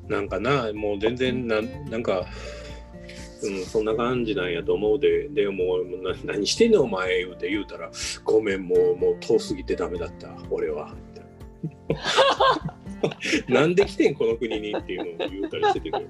[0.09, 2.25] なんかなもう全然ななんか、
[3.43, 7.91] うん、そんな感じなんやと思うででもうな何してんのお前言うて言うたら
[8.23, 10.93] ごめんもうもう遠すぎてダメだった俺は。
[13.47, 15.91] な なんで来てんこの国にっていうのを言うたりしてて。
[15.91, 16.09] くる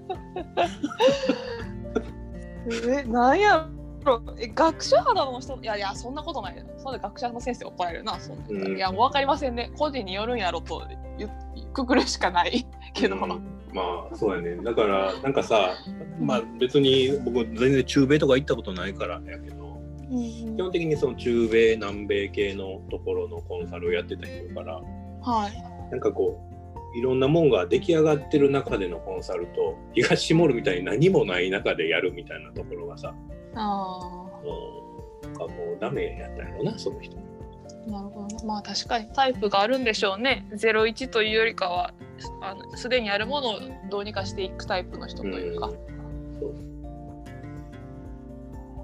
[2.93, 3.69] えなんや
[4.05, 4.21] ろ。
[4.39, 5.39] え学者肌の？
[5.39, 6.63] 人いやいやそんなことないよ。
[6.77, 8.77] そんな学者の先生怒られるなそんな、うん。
[8.77, 9.71] いやもう分かりませんね。
[9.77, 10.83] 個人によるんやろと
[11.17, 11.29] 言
[11.73, 14.63] くくるしかないけど、うんまあそうやね。
[14.63, 15.71] だからなんかさ
[16.19, 19.79] まあ別に僕全然中米とか行ったことないからやけど
[20.11, 20.55] うん。
[20.55, 25.91] 基本的にその中米南米系のところのコンサルをやってた人だからはい。
[25.91, 26.49] なんかこう
[26.97, 33.13] いろんなもんが出来上がってる中でのコンサルと東シモールみたいに何もない中でやるみたいなところがさ、
[33.55, 37.15] あうん、なんかもうダメやったんやろなその人。
[37.17, 38.37] あなるほどね。
[38.45, 40.47] まあ確かにタイプがあるんでしょうね。
[40.51, 41.93] 01というよりかは
[42.41, 45.71] あのすでにあるものをどうにかしていくタイプの人というか、う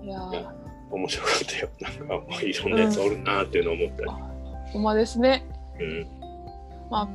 [0.01, 0.03] ん。
[0.03, 0.19] いや
[0.91, 1.67] 面白かったよ。
[1.81, 4.09] なんかもういろんなやつおるなっていうのを思ったり。
[4.71, 5.45] ほんまですね。
[5.79, 6.07] うん。
[6.89, 7.09] まあ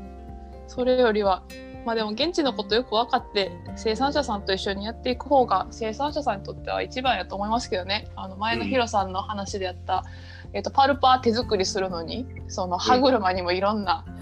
[0.67, 1.43] それよりは
[1.85, 8.09] まあでも現地のことよく分かって生産者さんと一緒にやっていく方が生産者さんにとっては一番やと思いますけどね。
[8.17, 10.05] あの前のヒロさんの話でやった、
[10.53, 14.20] えっとパルパー手作りするのにその歯車にもいろんなこう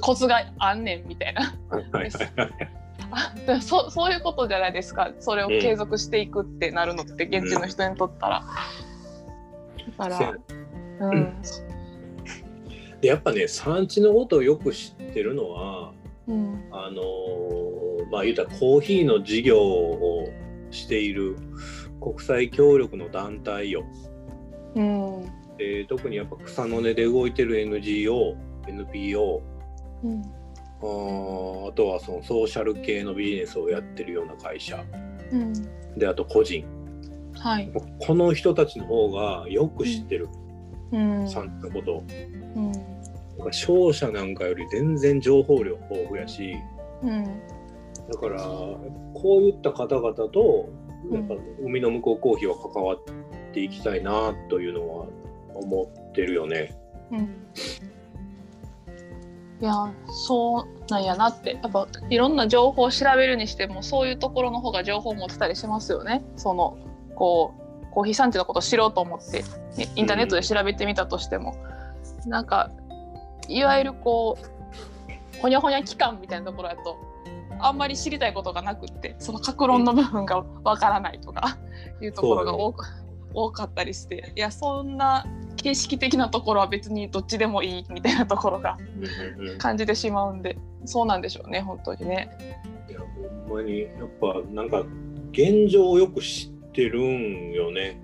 [0.00, 1.54] コツがあんねんみたいな。
[3.60, 5.12] そそういうことじゃないですか。
[5.18, 8.44] それを継続していくってなるのって現地の人にとったら。
[9.98, 10.34] だから、
[11.08, 11.14] う。
[11.16, 11.34] ん。
[13.00, 15.92] でやっぱね産地のことをよく知ってるのは
[16.28, 16.68] うん。
[16.70, 20.28] あのーまあ言うたらコーヒーの事業を
[20.70, 21.36] している
[22.00, 23.84] 国際協力の団体よ。
[24.74, 25.24] うん。
[25.58, 29.42] で特にやっぱ草の根で動いてる NGO、NPO、
[30.04, 30.22] うん。
[30.82, 34.82] あーあとはそのソーシャル系のビジネスをやってるような会社。
[35.32, 35.52] うん。
[35.98, 36.64] であと個人。
[37.38, 37.70] はい、
[38.00, 40.28] この人たちの方がよく知ってる、
[40.92, 41.28] うん。
[41.28, 41.96] 産地のこと。
[41.96, 42.04] を
[42.56, 42.72] うん。
[42.72, 46.54] なんか商社なんかより全然情報量豊富やし。
[47.02, 47.24] うん。
[47.24, 50.68] だからこういった方々と
[51.12, 52.98] やっぱ海の向こうコーヒーは関わっ
[53.52, 55.06] ていきたいなというのは
[55.54, 56.76] 思ってるよね。
[57.10, 57.34] うん
[59.60, 61.58] いやそうなんやなって。
[61.62, 66.24] やっぱいろんな情報を調べるにしてもそういうところの方が情報を持ってたりしますよね。
[66.36, 66.78] その
[67.14, 67.60] こう
[67.92, 69.44] コーヒー産地のことを知ろうと思って
[69.76, 71.56] ねインターネットで調べてみたとしても、
[72.26, 72.70] なんか
[73.48, 76.96] いわゆるこうほにゃほにゃ期間みたいなところだと
[77.58, 81.58] あんまり知りたいことがなくってその格論の部分がわからないとか
[82.00, 82.86] いうところが多く
[83.34, 84.32] 多かったりして。
[84.34, 85.26] いやそんな
[85.60, 88.78] 形式的なところは別にどっちでもいいみたいなところが
[89.58, 92.30] 感じてしまうんでそうなんでしょうね本当にね。
[92.88, 93.00] いや
[93.48, 94.84] ほんまにやっぱなんか
[95.32, 98.00] 現状をよく知ってるんよね。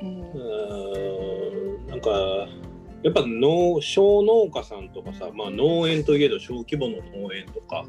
[0.00, 1.86] うん。
[1.88, 2.10] なんか
[3.02, 7.84] やっぱ農小農家さんとかさ、まあ、農園といえど小規模の農園とか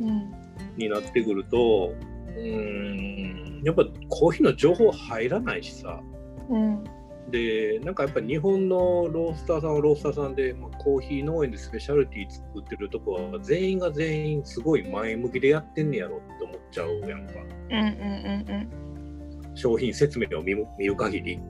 [0.00, 0.32] うん。
[0.76, 1.94] になってくると
[2.36, 6.00] うーんやっぱコーヒーの情報入らないしさ。
[6.50, 6.84] うん
[7.30, 17.32] でなんかやっぱ日本のロースターさんはロースターさんで、まあ、コーヒー農園でスペシャリティ作ってるとこは全員が全員すごい前向きでやってんねやろって思っちゃうやんか。
[17.70, 18.86] うんうんうん
[19.56, 21.40] 商品説明を見る見る限り。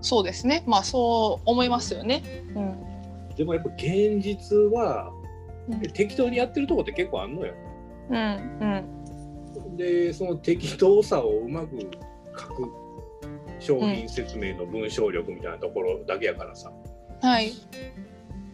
[0.00, 0.64] そうですね。
[0.66, 2.22] まあそう思いますよね。
[2.56, 3.36] うん。
[3.36, 5.12] でもやっぱ現実は
[5.70, 5.80] うん。
[5.92, 7.54] 適当にやってるとこって結構あんのよ。
[8.10, 9.76] うんうん。
[9.76, 11.78] でその適当さをうまく
[12.36, 12.81] 書く
[13.62, 16.72] 商品説明の文章力みたいなところだけやからさ、
[17.20, 17.52] はい。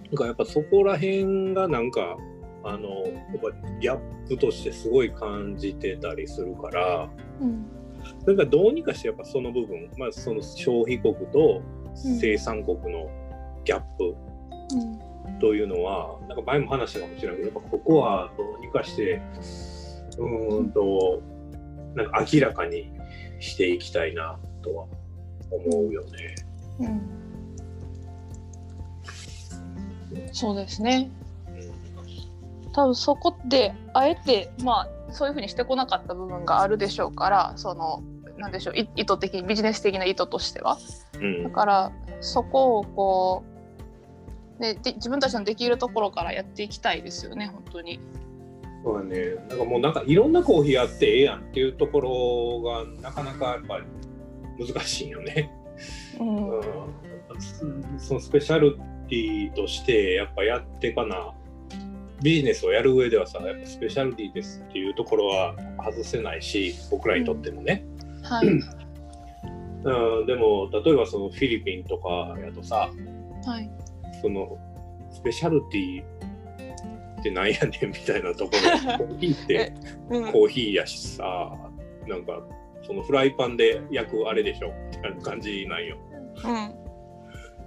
[0.07, 2.17] なんかやっぱそこら辺がなんか
[2.65, 7.09] あのやっぱギャップとしてすごい感じてたりするから
[7.41, 7.67] うん。
[8.27, 11.63] なんかどうにかしてやっぱその部分、まあ、その消費国と
[11.95, 13.11] 生産国の
[13.65, 14.17] ギャップ
[14.75, 15.39] うん。
[15.41, 19.23] というのは、なんか前も話したかもしれないけどやっぱここはどうにかして
[20.19, 21.23] うーんと
[21.95, 22.93] なんか明らかに
[23.39, 24.87] していきたいなとは
[25.51, 26.35] 思うよね。
[26.81, 27.19] うん。
[30.33, 31.11] そうですね。
[32.73, 38.03] 多分そこってあえてまあそういうふうにしてこなかった部分があるでしょうからその
[38.37, 40.79] なんでしょうい意図的にビジネス的な意図としては。
[41.15, 41.45] うん。
[41.45, 43.45] だからそこをこ
[44.59, 48.01] うでで自分たちのできるところからやっていきたいですよね本当に。
[48.85, 53.85] そうだね、なんかもうなんかいろんなコーヒーやってええやんっていうところがなかなかやっぱり
[54.59, 55.51] 難しいよね。
[56.19, 56.61] うん。
[56.61, 58.77] うん、そのスペシャル
[59.09, 61.35] ティとしてやっぱやってかな。
[62.23, 67.85] ビジネスをやる上ではさやっぱスペシャルティですっていうところは外せないし僕らにとってもね、
[68.25, 68.49] はい。
[68.49, 72.91] うん、でも例えばそのフィリピンとかやとさ
[73.45, 73.71] はい。
[74.21, 74.59] その
[75.13, 76.03] スペシャルティ
[77.21, 79.73] ってなんやねんみたいなところ コーヒーって
[80.11, 80.33] うん。
[80.33, 81.57] コーヒーやしさ
[82.09, 82.43] なんか
[82.89, 85.97] そのフライパンで焼くあれでしょみたいな感じなんよ。
[86.45, 86.89] うん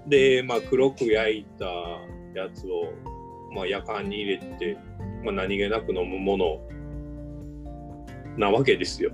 [0.08, 2.92] で、まあ、黒く焼いたやつを、
[3.54, 4.78] まあ、夜間に入れて、
[5.24, 6.60] まあ、何気なく飲むもの
[8.38, 9.12] なわけですよ。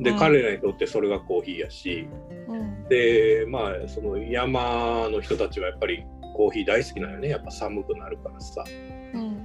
[0.00, 2.06] で、うん彼らにとってそれがコーヒーやし
[2.48, 6.04] うんでまあその山の人たちはやっぱり
[6.36, 8.62] コーヒー大好きなんよねやっぱ寒くなるからさ。
[9.14, 9.35] うん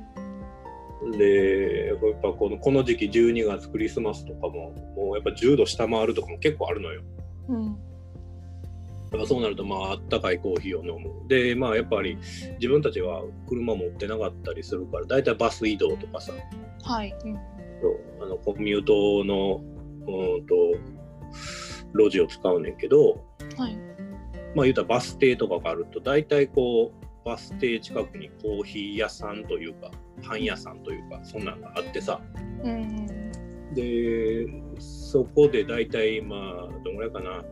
[1.17, 7.01] でやっぱこのこの時期12月クリスマスとかももうやっぱ10度下回るとかも結構あるのよ。
[7.49, 7.77] うん
[9.27, 11.27] そうなるとまああったかいコーヒーを飲む。
[11.27, 12.17] でまあやっぱり
[12.59, 16.31] 自分たちは車持ってなかったりするから大体バス移動とかさ
[16.83, 17.37] はいうん
[18.21, 19.61] あのコミュートの
[20.07, 20.55] うんと
[21.93, 23.21] 路地を使うねんけど
[23.57, 23.75] はい
[24.55, 32.19] まあ言うたらバス停とかがあると大体こうバス停近くにコーヒー屋さんというかパン屋さんというかそんなんがあってさ。
[32.63, 33.07] うん
[33.73, 34.47] で
[34.79, 37.43] そこで大体まあどんぐらいかな。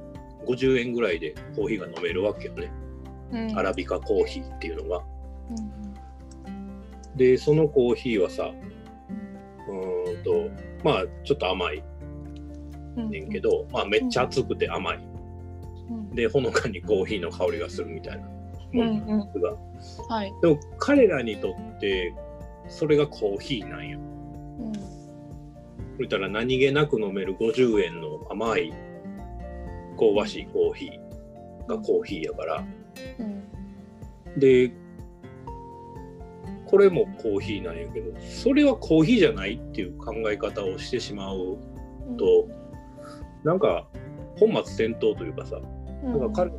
[0.46, 2.72] 50円ぐらいでコーヒーが飲めるわけよね。
[3.32, 3.58] うん。
[3.58, 5.04] アラビカコーヒーっていうのが。
[5.52, 5.80] うん
[7.16, 8.54] でそのコーヒーはさ
[9.68, 10.50] うーんと
[10.84, 11.84] まあちょっと甘い。
[12.98, 15.00] うんねんけど、まあめっちゃ熱くて甘い。
[15.90, 16.10] うん。
[16.16, 18.28] でほのかにコーヒーの香りがするみたいな
[18.74, 19.56] うんものうんが。
[20.08, 20.34] はい。
[20.42, 22.14] でも彼らにとって
[22.70, 24.00] それがコーヒーなんよ。
[24.00, 24.04] う
[24.70, 24.74] ん
[26.00, 28.72] 言ったら何気なく飲める50円の甘い
[30.00, 32.64] 香ばしいコーヒーがコーヒーやから。
[33.20, 33.40] うん
[34.38, 34.72] で
[36.70, 41.58] これもコーヒーなんやけどそれはコーヒーじゃないっていう考え方をしてしまう
[42.18, 42.48] と
[43.44, 43.88] なんか
[44.38, 45.60] 本末転倒というかさ
[46.04, 46.58] うんなんか彼が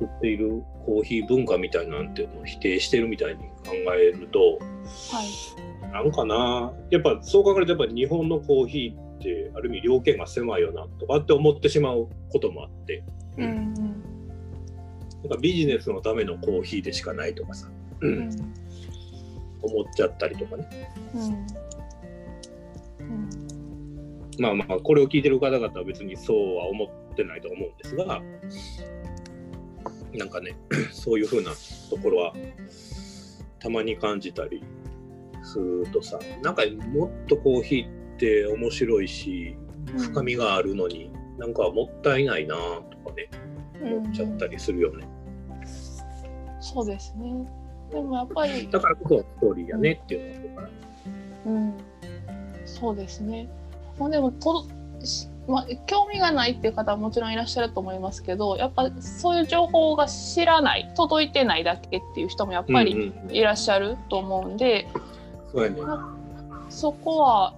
[0.00, 6.72] 作っているコーヒー文化みたいなんていうのを否定してるみたいに考えるとはいなんかな。
[6.90, 13.04] やっぱそう考えるとやっぱ日本のコーヒーってある意味量圏が狭いよなとかって思ってしまうこともあって。
[13.36, 13.74] うんうん。
[13.74, 17.68] なんかビジネスのためのコーヒーでしかないとかさ、
[18.00, 18.30] ううんん
[19.62, 20.92] 思っちゃったりとかね。
[21.14, 21.22] うん。
[23.00, 23.30] うん。
[24.38, 28.22] まあまあこれを聞いてる方々は別にそうは思ってないと思うんですが
[30.14, 30.56] なんかね
[30.90, 31.52] そういうふうな
[31.90, 32.34] ところは
[33.62, 34.64] たまに感じたり
[35.44, 39.56] するとさなんかもっとコーヒーって面白いし
[39.96, 42.60] 深みがあるのに、なんかもったいないなと
[43.10, 43.28] かね
[43.82, 45.04] 思っちゃったりするよね、
[46.60, 47.46] そうですね。
[47.90, 50.70] でもやっぱりだからこそストーリーやねっていうのがあるか
[51.46, 51.52] ら。
[51.52, 51.74] うん、
[52.64, 53.48] そうですね。
[53.98, 54.64] まあでもと
[55.04, 64.86] しまあ、興味がないっていう方はもちろんいらっしゃると思いますけどやっぱそういう情報が知らない届いてないだけっていう人もやっぱりいらっしゃると思うんで、
[65.52, 65.76] そう。
[66.68, 67.54] そこは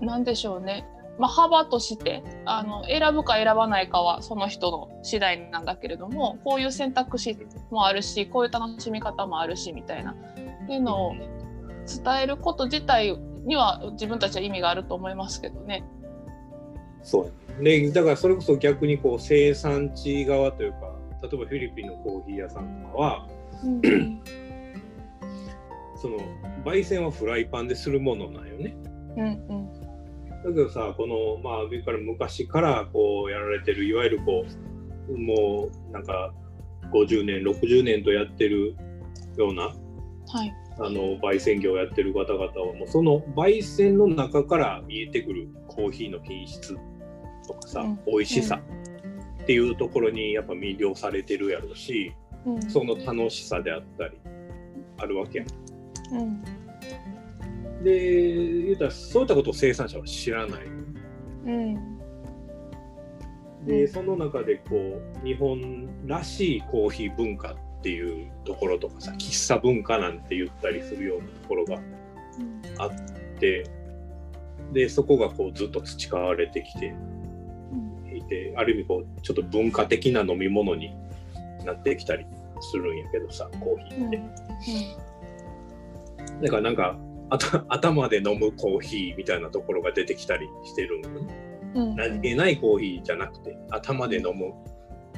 [0.00, 0.86] 何でしょうね、
[1.18, 7.36] まあ、幅としてあの選ぶか選ばないかはその人の次第なんだけれどもこういう選択肢
[7.70, 15.84] もあるしこういう楽しみ方もあるしみたいなっていうのを伝えること自体には自分たちは意味があると思いますけどね。
[17.02, 17.62] そう。
[17.62, 23.26] で、だからそれこそ逆にこう生産地側というか、例えばフィリピンのコーヒー屋さんとかは、
[23.64, 24.22] うん
[26.00, 26.16] その
[26.64, 28.74] 焙煎はフライパンでするものなんよね。
[29.16, 29.90] うんうん
[30.42, 34.46] だけどさ、このまあ上から昔からこうやられてるいわゆるこ
[35.10, 36.32] うもうなんか
[36.92, 38.74] 50年60年とやってる
[39.36, 46.74] ようなはいあの焙煎業をやってる方々はもうその焙煎の中から見えてくるコーヒーの品質
[47.54, 47.98] とかさ、うん。
[48.06, 48.60] 美味しさ
[49.42, 52.12] っていうところにやっぱ魅了されてるやろうし、
[52.46, 52.62] うん。
[52.70, 54.18] その楽しさであったり
[54.98, 55.48] あるわけやん。
[56.12, 56.42] うん。
[57.82, 60.60] で言うたらそういったことを生産者は知らない。
[61.46, 61.74] うん。
[63.66, 63.88] で、うん。
[63.88, 71.80] その中でこう日本らしいコーヒー文化っていうところとかさ喫茶文化なんて言ったりするようなところが
[72.78, 72.90] あっ
[73.38, 73.64] て
[74.72, 76.94] でそこがこうずっと培われてきて
[78.60, 80.94] ある意味こうちょっと文化的な飲み物に
[81.64, 82.26] なってきたり
[82.60, 84.04] するんやけどさコーヒうん。
[84.04, 84.20] ーって。
[86.42, 86.98] だからなんか
[87.68, 91.34] 頭で飲むコーヒーみたいなところが出てきたりしてるんよね。
[91.74, 91.96] うん。
[91.96, 94.52] 何気ないコーヒーじゃなくて頭で飲む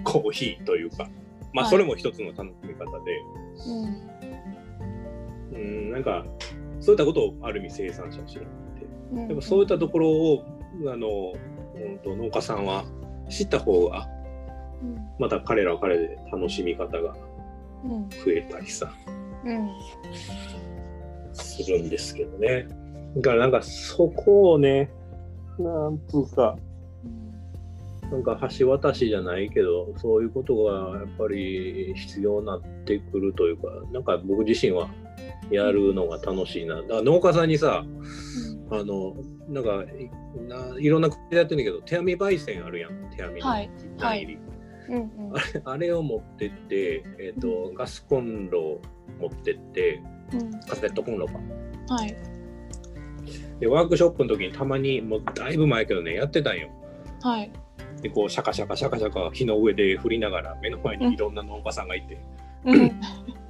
[0.04, 1.08] コーヒーというか
[1.52, 1.70] まあはい。
[1.70, 3.20] それも一つの楽しみ方で、
[5.52, 5.58] うん。
[5.58, 6.24] うん、なんか
[6.80, 8.86] そういったことをある意味生産者は知らなくて。
[9.12, 9.28] うん。
[9.28, 10.44] でもそういったところを
[10.86, 11.32] あの、
[11.74, 12.84] うん、と農家さんは
[13.32, 14.08] 知った方が
[14.82, 14.98] うん。
[15.18, 17.14] また彼らは彼で楽しみ方が
[17.84, 18.08] うん。
[18.10, 18.92] 増えたりさ
[19.44, 19.70] うん。
[21.32, 22.66] するんですけどね。
[23.16, 24.90] だからなんかそこをね
[25.58, 26.56] なんつうか
[28.10, 34.88] なんか橋渡しじゃないけどそういうことがやっぱり必要になってくるというかなんか僕自身は
[35.50, 36.76] やるのが楽しいな。
[36.76, 37.84] だから農家さんにさ
[38.70, 39.14] あの
[39.48, 40.10] なんかい
[40.48, 43.10] ないろんな国でやってるんだけど手編み焙煎あるやん。
[43.10, 44.38] 手編みのはい段入り、
[44.88, 45.36] うんうん。
[45.36, 48.82] あれあれを持ってって、えーとガスコンロを
[49.20, 50.02] 持ってって
[50.32, 50.60] うん。
[50.60, 51.34] カセットコンロか。
[51.88, 52.16] はい。
[53.60, 56.68] でワークショップの時にたまにもうだいぶ前やけどねやってたんよ。
[57.22, 57.52] はい。
[58.00, 62.20] でこうシャカシャカシャカシャカ火の上で振りながら目の前にいろんな農家さんがいて、
[62.64, 63.00] うん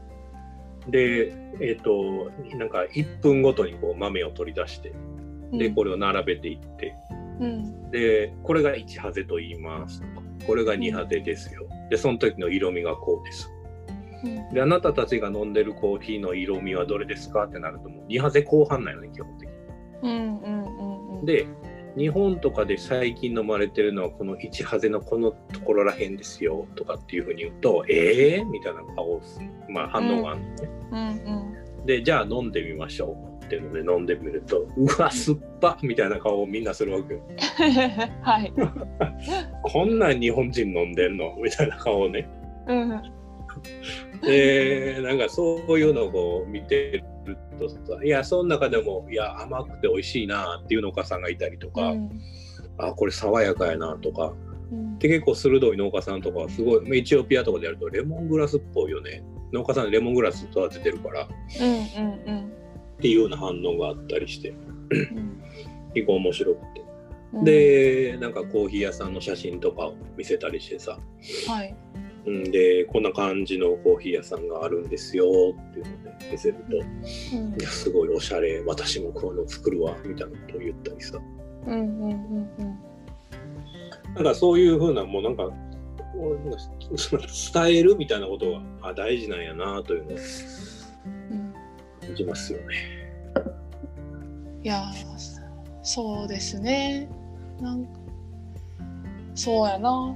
[0.89, 4.93] でえっ、となんか1分ごとにこう豆を取り出して
[5.53, 6.95] でこれを並べていって。
[7.41, 7.91] うん。
[7.91, 11.66] でこれが1ハゼと言いますとかこれが2ハゼですよ。
[11.91, 13.51] でその時の色味がこうです。
[14.24, 14.55] うん。
[14.55, 19.55] であなたたちが飲んでるコーヒーの色味はどれですかってなるともう2ハゼ後半なんよね基本的に。
[20.03, 21.24] うんうんうんうん。
[21.24, 21.47] で
[21.97, 31.22] 日本とかで最近飲まれてるのはこの1ハゼのこのところらへんですよとかっていうふうに言うとえー、みたいな顔をすまあ反応があるのね、
[31.80, 31.86] うん。
[31.86, 37.20] でじゃあ飲んでみましょうっていうので飲んでみるとうわ酸っぱみたいな顔をみんなするわけよ。
[38.22, 38.53] はい。
[39.62, 41.36] こんなん日本人飲んでんの？
[41.36, 42.28] みたいな顔をね。
[42.66, 43.03] うん
[44.27, 52.20] でなんかそういうのをこう見てるとさいやその中でもいや甘くて美味しいなっていう農家さんがいたりとか、うん。
[52.79, 54.33] あこれ爽やかやなとか
[54.70, 54.99] うん。
[54.99, 59.25] で結構鋭い農家さんとかはすごいまあエチオピアとかでやるとレモングラスっぽいよね。
[59.53, 61.25] 農家さんでレモングラス育ててるから。
[61.25, 61.27] っ
[61.61, 62.53] うんうん
[63.01, 64.51] ていうような反応があったりして。
[64.51, 65.43] うん。
[65.95, 66.85] 結構面白くて。
[67.35, 67.45] うん。
[67.45, 70.99] でなんかコーヒー屋さんの写真とかを見せたりしてさ、
[71.49, 71.75] はい
[72.25, 76.77] うん、でこんな感じのコーヒー屋さんがあるんですよっていうので見せると
[77.37, 77.61] うん。
[77.61, 81.18] いやすごいおしゃれ私もこういうの作るわみたいなことを言ったりさ。
[81.66, 82.79] うんうんうんうん。
[84.14, 85.51] なんかそういうふうなもうなんか
[87.55, 90.16] 伝えるみたいなことがあ大事なんやなというのを
[91.07, 91.55] うん
[92.01, 92.64] 感じますよね。
[94.62, 95.43] いやー
[95.83, 97.09] そうですね。
[97.61, 97.91] なんか
[99.35, 100.14] そうやな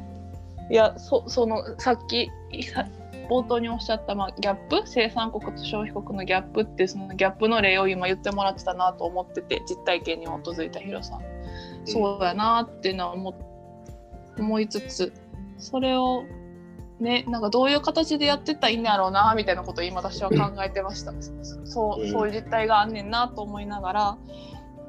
[0.70, 2.30] いやそそのさっき
[2.74, 2.86] さ
[3.28, 4.82] 冒頭におっしゃった、まあ、ギャップ？
[4.86, 11.22] 生産国と消費国のギャップってそのギャップの例を今言ってもらってたなと思ってて実体験に基づいたヒロさん、
[11.84, 13.34] そうやなっていうのは思
[14.38, 15.12] 思いつつ
[15.58, 16.24] それを
[17.00, 21.12] ねなんかどういう形でやってったらいいんやろうなみたいなことを今私は考えてました。
[21.64, 24.18] そううんそういう実態があんねんなと思いながら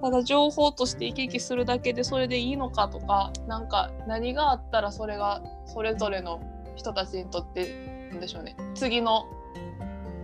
[0.01, 6.41] ただ情報として行き来するだけでそれでいいのかとかなんか何があったらそれがそれぞれの
[6.75, 9.25] 人たちにとってなんでしょうね次の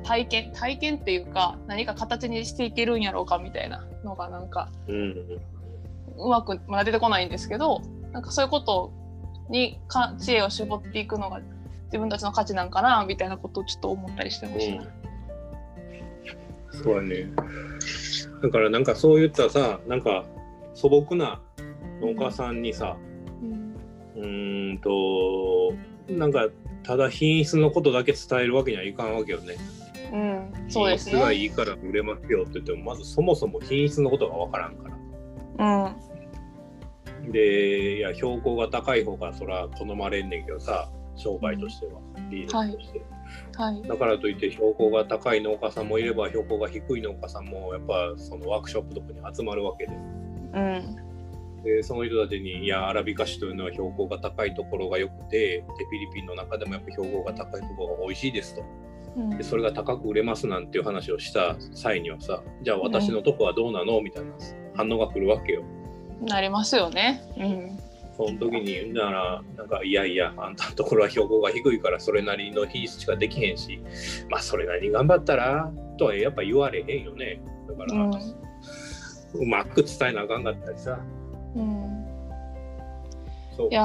[0.04, 5.42] 体験体験っていうか何か形にしていけるんやろうかみたいなのがなんかうん
[6.18, 8.92] うまくまだ出てこないんですけどなんかそういうこと
[9.50, 11.42] にか知恵を絞っていくのが
[11.86, 14.84] 自分たちの価値なんかなみたいなことをちょっと思ったりしてました。
[16.84, 17.28] そうやね。
[18.44, 20.26] だからなんかそういったさ、なんか
[20.74, 21.41] 素朴な
[22.02, 22.98] 農家さんにさ、
[23.41, 23.76] うん
[24.18, 25.74] うーんと、
[26.10, 26.50] なんか
[26.84, 29.56] ただ品質のことだけ伝えるわけにはいかんわけよね。
[30.12, 31.36] うん、そうです品質がね。
[31.36, 34.89] いいから売れますよって言っても、まずそもそも品質のことがわからんか
[35.58, 35.94] ら。
[37.24, 41.94] うん、で、いや、標高が高い方がそら好まれんねんけどさ、商売としては、
[42.30, 43.00] ビジネスとして。
[43.00, 43.12] はい。
[43.88, 49.94] だからといって標高が高い農家さんもいれば標高が低い農家さんもやっぱそのワークショップとかに集まるわけで。
[49.94, 50.96] うん、
[51.64, 58.64] でその人たちにいやアラビカ種というのは標高が高いところが良くてでフィリピンの中でもやっぱ標高が高いところが美味しいですと。
[59.18, 59.30] うん。
[59.38, 64.02] でそれが高く売れますなんていう話をした際にはさじゃあ私のとこはどうなの？
[64.02, 64.32] みたいな
[64.76, 65.64] 反応が来るわけよ。
[66.22, 67.22] なりますよね。
[67.38, 67.78] うん、
[68.16, 73.82] その時にならなんかいやいやあんたのところは標高が低いからそれなりの品質しかできへんし
[74.30, 77.41] まあそれなりに頑張ったらとはやっぱ言われへんよね。
[77.68, 78.11] だから、う、
[79.36, 80.99] うんまく伝えなあかんかったりさ。
[81.55, 82.05] うん、
[83.55, 83.70] そう。
[83.70, 83.82] いや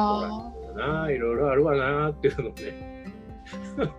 [0.76, 2.88] なあいろいろあるわなっていうのね。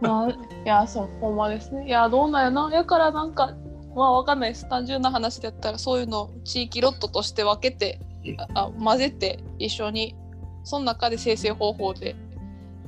[0.01, 1.87] まあ、いや、そう、ほんまですね。
[1.87, 2.69] いや、どうなんやな。
[2.71, 3.55] やから、なんか、
[3.95, 4.69] まあ、わかんないです。
[4.69, 7.99] 単純な話だったら、そういうのを地域ロットとして分けて、
[8.53, 10.15] ああ混ぜて、一緒に。
[10.63, 12.15] その中で生成方法で。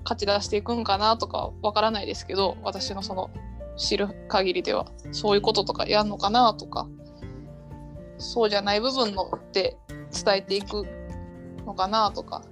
[0.04, 3.30] 勝ち出していくんかなとか、わからないですけど、私のその。
[3.78, 6.88] 知る限りでは、そういうこととかやんのかなとか。
[8.18, 9.78] そうじゃない部分のって
[10.24, 10.86] 伝えていく
[11.66, 12.44] のかなとか。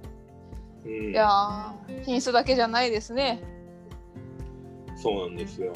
[0.84, 3.42] うんいやー、品質だけじゃないですね。
[4.96, 5.72] そうなんですよ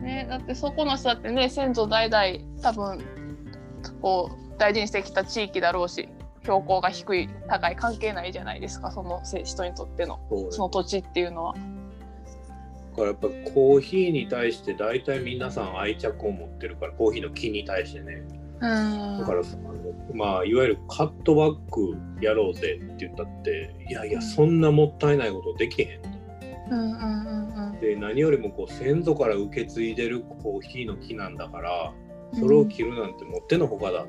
[0.00, 3.04] ね、だってそこの人だってね先祖代々多分
[4.00, 6.08] こう大事にしてきた地域だろうし
[6.48, 10.18] 標高が低い高い関係ないじゃないですかそのせ人にとっての
[10.50, 11.54] その土地っていうのは。
[11.54, 18.22] だからやっぱコーヒーに対して大体皆さん愛着を持ってるからコーヒーの木に対してね。
[18.60, 19.18] うん。
[19.20, 19.42] だから
[20.14, 26.08] まあいわゆるカットバックやろうぜって言ったっていやいやそんなもったいないことできへんと。
[27.80, 31.92] で何よりもこう先祖から受け継いでるコーヒーの木なんだから
[32.32, 34.02] それを切るなんてもってのほかだ。
[34.02, 34.06] っ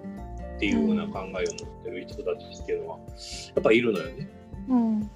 [0.59, 1.43] ていうような考えを持っ
[1.83, 3.03] てる人たちっていうのはや
[3.59, 4.29] っぱいるのよね。
[4.67, 5.11] うん。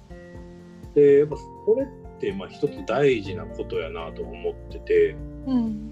[0.94, 1.86] でやっぱそれっ
[2.18, 5.16] てまあ一つ大事なことやなと思ってて
[5.46, 5.90] うん。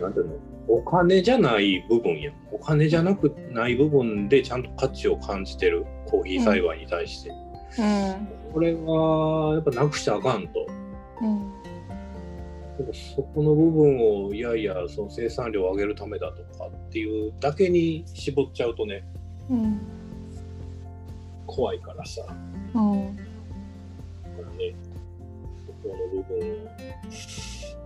[0.00, 0.34] なんていうの？
[0.68, 2.34] お金じゃない部分やん。
[2.52, 7.32] お金じゃなくない部分でちゃんと価値を感じてるコーヒー栽培に対して、う
[7.82, 8.52] ん。
[8.52, 10.66] これはやっぱなくしちゃあかんと。
[11.22, 11.59] うん
[12.80, 19.04] でもそこの部分をいやいやその生産量を上げるためだとかっていうだけに絞っちゃうとね
[19.50, 19.80] うん
[21.50, 22.22] 怖いからさ。
[22.74, 23.16] うん。
[23.16, 23.28] だか
[24.38, 24.74] らね
[25.66, 26.38] そこの部分。
[26.38, 26.68] を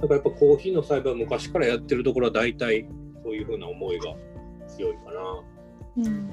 [0.02, 2.86] だからやっぱコーヒーの栽培は昔からやってるところは大体
[3.22, 4.14] そういうふうな思いが
[4.68, 6.04] 強いかな。
[6.04, 6.30] うん。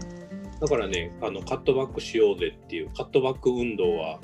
[0.59, 4.20] だからねあのカットバックしようぜっていうカットバック運動は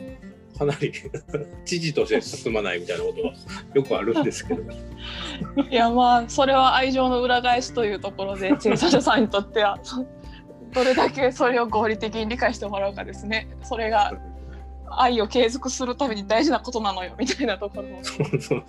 [0.58, 0.92] かなり
[1.66, 3.34] 知事として進まないみたいなことが
[3.74, 4.64] よくあるんですけど。
[5.70, 10.06] いやまあそれは愛情の裏返しというところで生産者さんにとってはそ
[10.74, 13.48] どれだけそれを合理的に理解してもらうかですね。
[13.64, 14.14] それが
[14.90, 17.90] 愛を継続するために大事なことなのよみたいなところ。
[17.90, 18.64] をそうそう。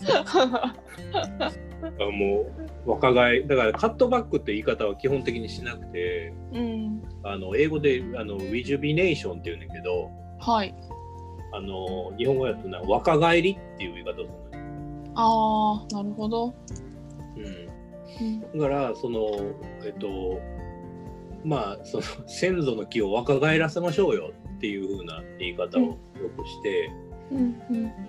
[1.82, 2.46] あも
[2.86, 7.02] う若返りだからカットバックって言い方は基本的にしなくてうん。
[7.22, 10.10] あの英語であのウィジュビネーションっていうんだけど
[10.40, 10.74] はい
[11.52, 16.54] あの日本語やとな若返りっていう言い方をするのね、ああなるほど、
[17.36, 18.40] うん、うん。
[18.40, 19.28] だからその
[19.84, 20.40] えっと
[21.44, 25.98] まあその先祖の木を若返らせましょうよっていう風な言い方をよ
[26.36, 26.90] くして、
[27.30, 27.62] うん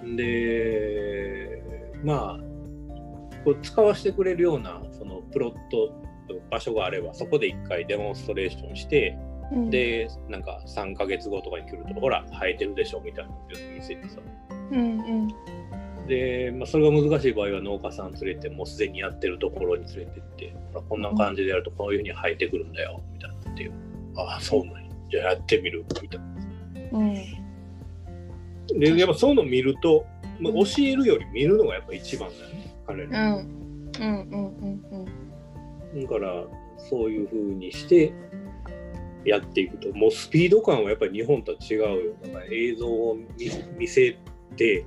[0.03, 0.15] うん。
[0.15, 1.63] で
[2.03, 2.39] まあ
[3.45, 5.93] こう使わせてくれるようなそのプロット
[6.51, 9.17] 場所があればそこで一回デモンストレーションして
[9.51, 13.41] うん、でなんか3ヶ月後とかに来るとほら生えてるでしょみたいなのを
[13.75, 14.19] 見せてさ。
[14.71, 14.83] うんう
[15.25, 15.27] ん。
[16.07, 23.73] で、まあ、それが難しい場合は農家さん連れてもうすでにやってるところに連れてってほらこんな感じでやるとこういうふうに生えてくるんだよみたいなっていう。
[24.17, 24.89] ああそうなんや。
[25.11, 26.99] じゃあやってみるみたいな。
[26.99, 28.79] うん。
[28.79, 30.05] でやっぱそういうの見ると、
[30.39, 33.37] まあ、教えるより見るのがやっぱ一番だよね彼うら、ん。
[33.37, 33.47] うん
[33.99, 35.05] うんうん
[35.93, 36.01] うん。
[36.03, 36.45] だから
[36.89, 38.13] そういうふうにして
[39.29, 44.17] やっていくともうスピード感はやっぱり日本とは違うよだから映像を見見せ
[44.55, 44.85] て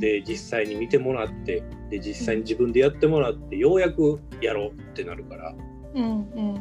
[0.00, 5.54] で実際に見てもらってで実際に自分でやってもらってようやくやろうってなるから。
[5.94, 6.54] うんうん。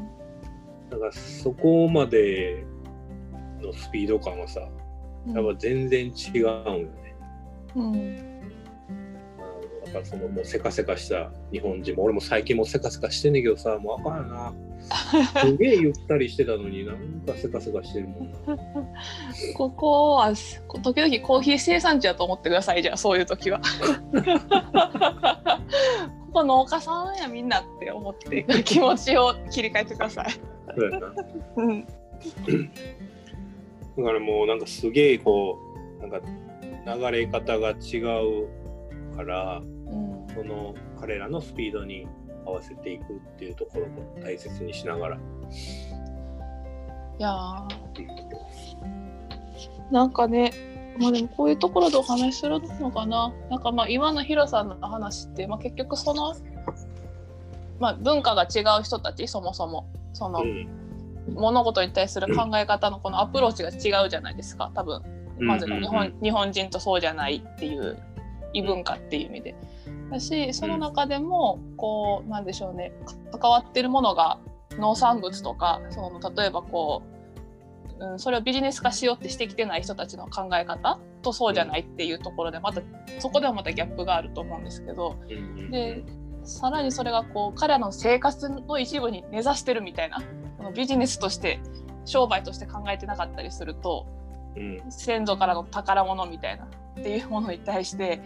[0.89, 2.65] だからそこまで
[3.61, 4.67] のスピード感はさや
[5.41, 7.15] っぱ全然違うんよね。
[7.75, 8.41] うん。
[9.85, 14.53] だからそのもうせかせかした日本人も俺も最近もせかせかしてんねんけどさもうあかんよな
[15.41, 18.37] すげえゆったりしてたのになんかせかせかしてるもんな
[19.55, 20.33] ここは
[20.83, 23.61] 時々コーヒー生産地だと思ってくださいじゃあそういう時は。
[26.33, 30.31] ここ農家さんやみんなって思って気持ちを切り替えてください。
[30.75, 31.13] そうやな
[31.57, 31.85] うん
[33.95, 35.59] だからもうなんかすげえこ
[35.99, 42.07] うなんか流れ方が違うからうんその彼らのスピードに
[42.45, 45.15] 合わせていくっていうところも大切にしながら。
[45.15, 45.19] い
[47.19, 47.83] やー。
[49.91, 50.51] なんかね
[50.99, 53.33] まあでもこういうところでお話しするのかな。
[53.49, 56.35] なんかまあ今のヒロさんの話って、まあ、結局その、
[57.79, 59.87] まあ、文化が違う人たちそもそも。
[60.13, 60.69] その、うん。
[61.33, 65.01] 物事に対する考え方のこのアプローチが違うじゃないですか多分。
[65.39, 65.83] まずうんうんうん。
[65.83, 67.97] 日本,、日本人とそうじゃないっていう
[68.53, 69.55] 異文化っていう意味で。
[70.13, 72.93] だしその中でもこうなんでしょうね。
[73.31, 74.39] 関わってるものが
[74.77, 77.03] 農産物とかその例えばこ
[77.99, 82.81] う、うん、それをビジネス化しようってしてきてない人たちの考え方とそうじゃないっていうところでまた
[83.19, 86.03] そこではまたギャップがあると思うんですけどうんで
[86.43, 90.21] さらにそれがこう彼らの生活の一部に根ざしてるみたいな
[90.73, 91.59] ビジネスとして
[92.05, 94.22] 商売として考えてなかったりするとうん
[94.89, 96.67] 先祖からの宝物みたいなっ
[97.03, 98.21] ていうものに対して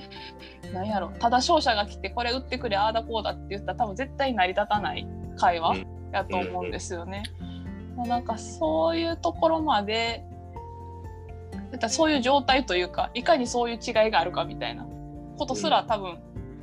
[0.73, 5.07] なんやろただ商社が来てこれ売ってくれああだこうだって言ったら多分絶対成り立たない
[5.37, 5.77] 会話
[6.11, 7.23] やと思うんですよね。
[8.05, 10.23] なんかそういうところまで
[11.89, 14.85] そういう状態というかいかにそういう違いがあるかみたいな
[15.37, 16.19] ことすら多分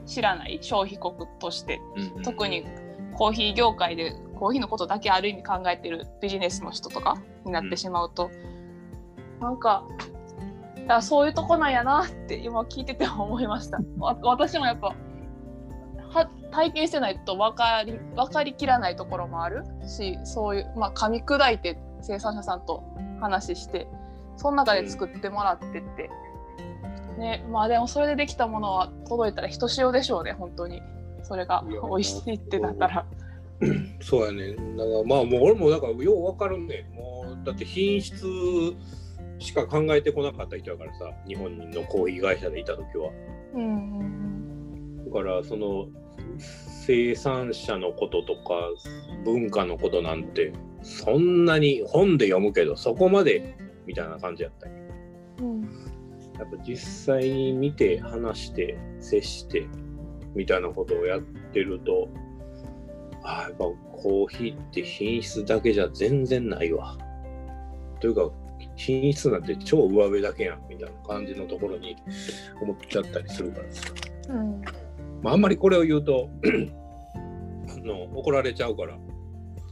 [0.06, 1.80] 知らない消費国として
[2.16, 2.22] うん。
[2.22, 2.64] 特に
[3.14, 8.30] コーヒー業界でコーヒーのことだけある意味考えてるビジネスの人とかになってしまうと、
[9.40, 9.84] なんか
[10.86, 13.78] だそういうとこなんやなって今聞いてて思いました。
[13.98, 14.94] わ私もやっぱ
[16.10, 22.84] は体験してないと分かり分かりきらないところもあるしそういう、まあ、噛み砕いて生産者さんと
[23.20, 23.88] 話して
[24.36, 26.10] その中で作ってもらってって、
[27.18, 30.82] ねまあでもそれでできたものは届いたらひとしおでしょうね本当に
[31.22, 33.06] それが美味しいってなったら。
[34.00, 34.54] そうやね。
[34.76, 36.90] だからまあもう俺もだからようわかるね。
[36.94, 38.26] もうだって品質
[39.44, 43.10] しか考えてこなかった人やからさ、日本のコーヒー会社でいた時は。
[43.54, 44.24] うんうん
[45.04, 45.86] だからその
[46.38, 48.54] 生産者のこととか
[49.24, 53.54] 文化のことなんてそんなに本で読むけどそこまで
[53.86, 54.78] みたいな感じやったんよ
[55.40, 55.62] うん。
[56.36, 59.68] やっぱ実際に見て話して接して
[60.34, 62.08] みたいなことをやってると
[63.22, 63.58] ああやっぱ
[63.92, 66.98] コーヒーって品質だけじゃ全然ないわ。
[68.00, 68.30] というか
[68.76, 71.96] 品質なんて超上辺だけやんみたいな感じのところに
[72.60, 73.82] 思っちゃったりするからさ、
[74.30, 74.60] うん。
[75.22, 76.28] まあ、あんまりこれを言うと
[77.68, 78.98] あの怒られちゃうから。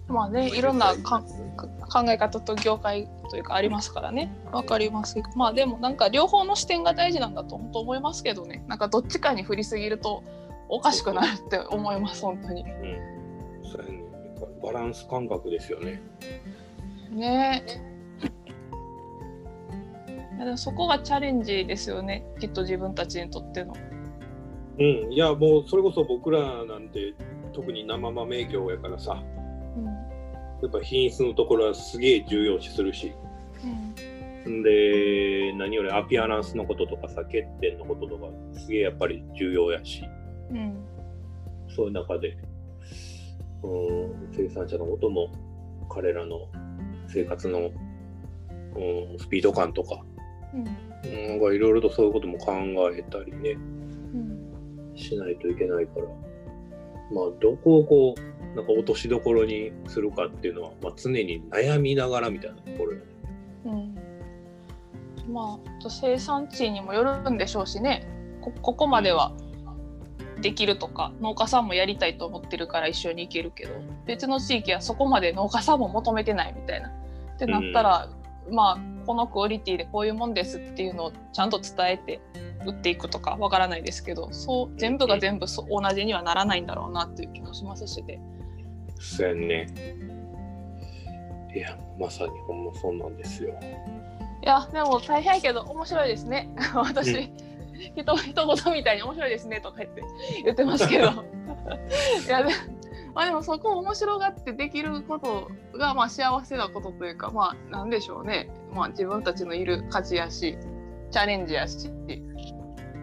[0.08, 1.22] まあねいろんなか
[1.90, 4.34] 考え方と業界というかありますからね。
[4.52, 5.14] わかります。
[5.14, 8.64] けどまあでもなんか両方の視点が大事なんだと本当思いますけどね。
[8.68, 10.22] なんかどっちかに振りすぎると
[10.68, 12.62] おかしくなるって思います本当に。
[12.62, 13.12] うん。
[14.62, 16.00] バランス感覚ですよね。
[17.10, 17.64] ね。
[17.88, 17.91] い
[20.42, 22.24] やでもそこがチャレンジですよね。
[22.40, 23.74] きっと自分たちにとっての。
[24.78, 25.12] うん。
[25.12, 27.14] いやもうそれこそ僕らなんて
[27.52, 29.22] 特に生豆業やからさ。
[29.76, 29.84] うん。
[29.84, 29.92] や
[30.66, 33.12] っぱ品質のところはすげえ重要視するし。
[34.44, 34.62] うんん。
[34.64, 38.26] で何よりアピアランスのこととかさ欠点のこととか
[38.58, 40.02] すげえやっぱり重要やし。
[40.50, 40.76] うん。
[41.68, 42.36] そういう中で
[43.62, 45.30] うん生産者のことも
[45.88, 46.48] 彼らの
[47.06, 47.70] 生活の
[48.74, 50.02] うんスピード感とか
[50.54, 50.60] うん。
[50.60, 51.28] うん。
[51.28, 52.52] なんかいろいろとそういうことも考
[52.92, 53.50] えたりね。
[54.14, 54.42] うん
[54.94, 56.06] しないといけないから。
[57.12, 63.04] まあどこをこうなんか落としどころにするかっていうのは、まあ、常に悩みながらみたいなところよね。
[63.64, 68.06] うん、まああと生産地にもよるんでしょうしね。
[68.40, 69.32] こここまでは
[70.40, 73.72] できるとか農家さんもやりたいと思ってるから一緒に行けるけど。
[74.06, 76.88] 別の地域はそこまで農家さんも求めてないみたいな。
[76.88, 78.08] ってなったら、
[78.50, 82.20] まあこのクオリティでこういうもんですっていうのをちゃんと伝えて
[82.64, 88.20] 売っていくとかわからないですけどそう全部が全部そう同じにはならないんだろうなっていう気もしますしね。
[88.98, 89.66] そうやんね。
[91.54, 93.54] いやまさにほんまそうなんですよ。
[94.42, 97.30] いやでも大変やけど面白いですね 私、う
[97.94, 100.02] ひと一言みたいに面白いですねとか言って
[100.44, 101.10] 言ってますけど
[102.26, 102.50] いやで
[103.14, 110.56] まあでもそこを面白がってできることがまあ幸せなことというかまあなんでしょうねまあ自分たちのいる価値やし
[111.10, 111.90] チャレンジやし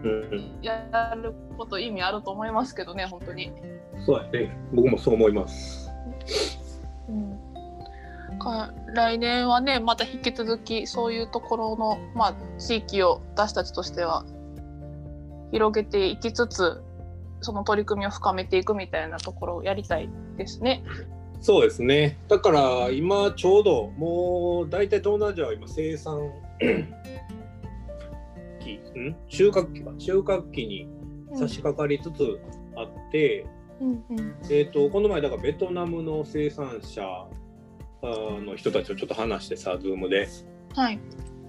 [0.02, 3.52] うん、やること意味あると思いますけどね本当に。
[4.06, 5.90] そうやね僕もそう思います。
[7.08, 14.24] うん、か来年はねまた引き続きそういうところの、まあ、地域を私たちとしては
[15.52, 16.82] 広げていきつつ
[17.40, 20.84] その取り組みを深めていくみたいなところをやりたいですね。
[21.40, 22.18] そうですね。
[22.28, 26.20] だから今ちょうどもう大体東南アジアは今生産
[28.60, 29.16] 期、ん？
[29.28, 30.88] 収穫期か収穫期に
[31.34, 32.38] 差し掛かりつつ
[32.76, 33.46] あって、
[33.80, 37.02] うんうんえっ、とこの前だからベトナムの生産者
[38.02, 40.28] あの人たちとちょっと話してさ、ズームで。
[40.74, 40.98] はい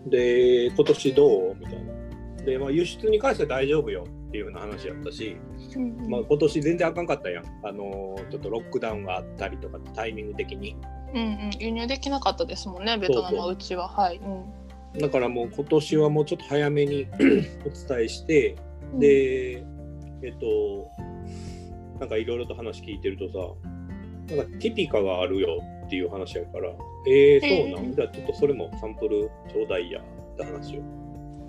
[0.08, 1.56] で、今年どう？
[1.60, 1.94] みたいな。
[2.44, 5.36] で、まあ輸出に関しては大丈夫よっていうような話やったし、
[5.76, 6.10] うんうん。
[6.10, 7.46] まあ今年全然あかんかったやん。
[7.64, 10.78] あのちょっとロックダウンがあったりとかタイミング的に。
[11.14, 13.90] うんうん、輸入できなかったですもんねベトナムはうちは。
[13.90, 14.22] はい。
[14.24, 15.00] うん。
[15.00, 17.08] だからもう今年はもうちょっと早めに
[17.68, 18.56] お伝えして、
[18.98, 19.66] で、
[20.24, 20.90] えっと、
[22.00, 23.28] なんかいろいろと話聞いてると
[24.30, 26.70] さ、なんかティピカがあるよっていう話やから、
[27.06, 27.96] えー、そうなん、えー。
[27.96, 30.82] じゃあちょっとそれもサンプルちょうだいやって話を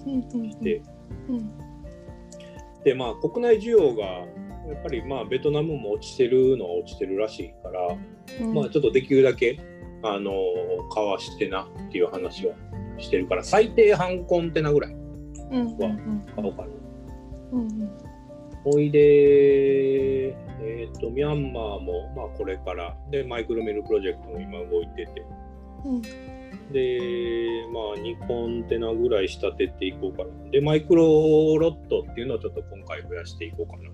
[0.07, 0.51] うんうん。
[0.51, 0.83] して、
[1.29, 1.72] うん
[2.85, 4.27] で、まあ国内需要がや
[4.79, 7.97] っぱりまあベトナムも落ちてるのは落ちてるらしいから、
[8.41, 8.55] うん。
[8.55, 9.59] まあちょっとできるだけ、
[10.03, 10.33] あの
[10.91, 12.55] かわしてなっていう話は
[12.99, 16.27] してるから、最低半コンテナぐらいうんうんうん。
[16.35, 16.69] 買おうかな。
[17.53, 17.91] うんうん。
[18.65, 25.25] おいで、えっ、と、ミャンマーも、まあ、これから、で、マイクロミルプロジェクトも今動いてて、
[25.85, 30.51] うんで、まあ、2コンテナぐらい仕立てていこうかな。
[30.51, 31.05] で、マイクロ
[31.59, 33.91] ロットっていうのをちょっと今回増やしていこうかな。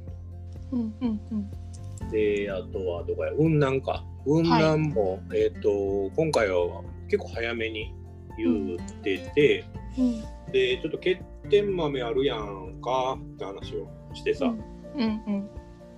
[0.72, 2.10] うんうんうん。
[2.10, 4.04] で、あとは、どこや、雲南か。
[4.24, 7.94] 雲南も、えっ、と、今回は結構早めに
[8.36, 9.64] 言ってて、
[9.98, 10.52] うん。
[10.52, 13.18] で、ちょっと欠点豆あるやんか。
[13.34, 15.22] って話をしてさ、うん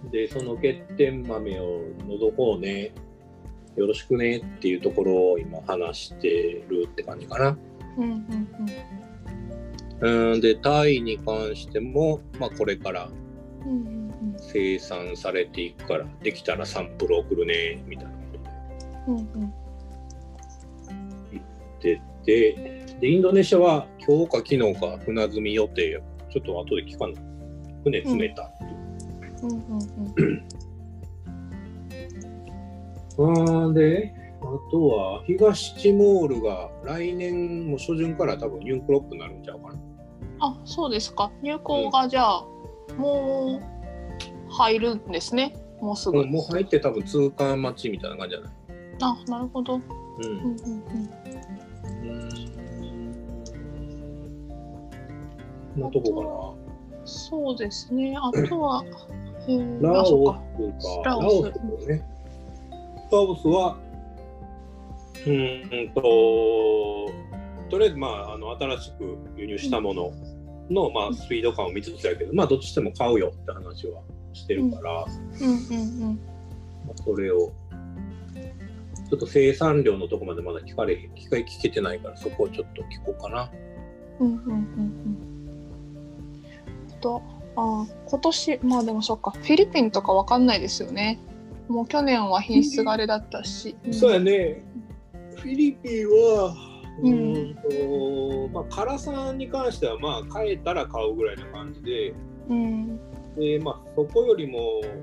[0.05, 0.11] うん。
[0.11, 2.93] で、その欠点豆を覗こうね、
[3.81, 7.57] よろしくねっていうところを今話してるって感じかな。
[7.97, 8.05] うん
[10.01, 13.09] うんうん、で、タイに関しても、まあこれから
[14.37, 18.17] 生産されていくから、できたらサンプル送るね、みたいなこ
[19.07, 19.41] とで
[21.33, 21.45] 言っ
[21.81, 26.01] てて、で、インドネシアは今日か昨日か船積み予定や。
[26.31, 27.15] ちょっと後で聞かない。
[27.83, 28.65] 船詰めたって
[30.27, 30.43] いう。
[33.27, 39.75] うんで、あとは東チモールが来年も初旬から多分ニュークロップになるんちゃうかな。
[40.41, 42.45] あそうですか入校がじゃあ、
[42.97, 48.53] もう入るんですねもうすぐ、うん、もう入って多分通関待ちみたいな感じじゃない？
[49.03, 49.81] あなるほどう。
[50.23, 50.57] うんんうん
[55.77, 55.81] うん。
[55.81, 56.57] なとこ
[57.05, 58.85] そうですねあとは
[59.47, 59.93] えーかな。
[59.93, 61.11] ラオスか。
[61.11, 61.79] ラオスも
[63.11, 63.17] ね。
[63.17, 63.77] ラオスは、
[65.27, 66.03] うーんと、
[67.71, 70.13] とりあえず、まあ、あの新しく輸入したもの
[70.71, 74.03] の、まあ、スピード感を見つつやけど、まあ、どっちしても買うよって話は
[74.33, 75.05] してるから、
[75.41, 76.21] うんうん
[76.87, 77.53] まあそれを、
[79.11, 83.51] ちょっと生産量のとこまでまだ聞かれ聞か聞けてないから、そこをちょっと聞こうかな。
[84.21, 84.57] うんうんうんうんう
[85.27, 85.31] ん
[87.01, 87.23] と
[87.57, 91.19] あ今年まあでもそっかフィリピンとかわかんないですよね
[91.71, 93.93] もう去年は品質があれだったし、ん。
[93.93, 94.61] そうやね。
[95.37, 96.55] フィリピンは、
[97.01, 102.13] ううんと、まあ、辛さに関しては、まあ、買えたら買うぐらいな感じで、
[102.49, 102.97] うん。
[103.37, 104.59] で、まあ、そこよりも、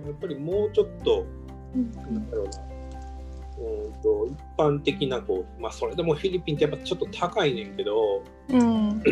[0.06, 1.26] やっぱりもうちょっと、
[1.74, 1.92] うん。
[1.94, 2.52] なんだろうな、
[3.60, 8.90] うーんと、一般的な、こう、まあ、それでもフィリピンってやっぱちょっと高いねんけど、うん。
[8.90, 9.04] う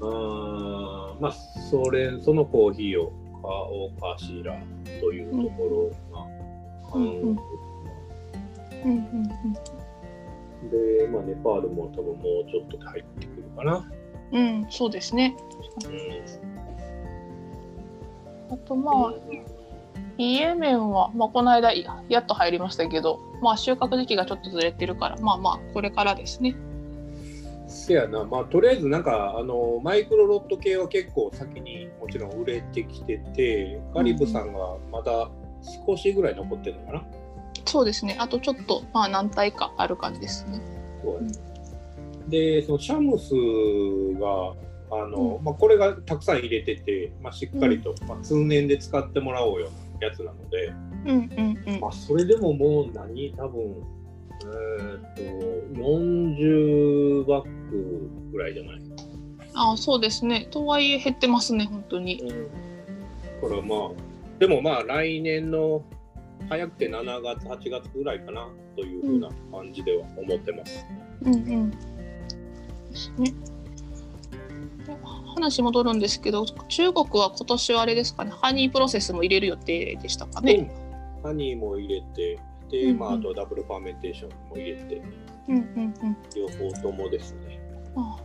[0.00, 1.32] ーん、まあ、
[1.70, 4.56] それ、そのコーヒーを買おかしら
[5.00, 6.26] というところが、
[6.94, 7.10] うんうん
[8.84, 9.28] うんうん
[10.70, 12.16] で、まあ、ネパールも多分もう
[12.50, 13.90] ちょっとで入ってくるかな。
[14.32, 15.36] うんそうですね
[15.84, 15.88] う
[18.54, 19.14] あとまあ
[20.16, 26.54] イエメンは、まあ、この間ややっと入りましたけど、まあ、収穫時期がちょっとずれてるからまあまあこれからですね。
[27.72, 35.30] ん、せやな、まあ、とりあえずなんかあのマイクロロット系は結構先にもちろん売れてきてて、カリブさんがまだ
[35.86, 37.04] 少しぐらい残ってるのかな。
[37.64, 38.16] そうですね。
[38.18, 40.60] あとちょっとまあ何体かある感じですね。
[41.02, 41.32] そうやね
[42.28, 43.34] でそのシャムス
[44.20, 44.54] が
[44.92, 50.74] あの、まあ、これがたくさん入れてて、まあ、しっかりと、まあ、通年で使ってもらおうようなやつなので、
[51.06, 51.30] うん
[51.66, 51.88] うんうんま。
[51.88, 53.82] あ、それでももう何多分
[54.52, 55.22] えーっと
[55.82, 58.80] 40バッグぐらいじゃない、
[59.54, 60.46] あそうですね。
[60.50, 62.22] とはいえ減ってますね本当に。
[63.40, 65.82] これはまあでもまあ来年の
[66.48, 70.84] 早くて7月8月ぐらいかなというふうな感じでは思ってます。
[71.22, 71.70] うんうん。
[71.70, 71.76] で
[72.94, 73.32] すね。
[74.86, 74.96] で
[75.34, 80.70] 話戻るんですけど中国は今年はあれですかねハニープロセスも入れる予定でしたかね。
[81.22, 82.38] ハニーも入れて
[82.72, 85.02] で、うんうんまあ、あとダブルファーメンテーションも入れて
[85.48, 86.16] うんうんうん。
[86.34, 87.60] 両方ともですね。
[87.94, 88.18] あ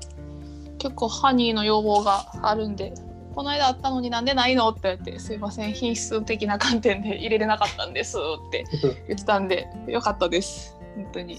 [0.79, 2.93] 結構ハニーの要望があるんで
[3.35, 8.65] この間あったのになんでないのって言ってすいません品質的な観点で入れれなかったんですって
[9.07, 11.37] 言ってたんでよかったです本当に。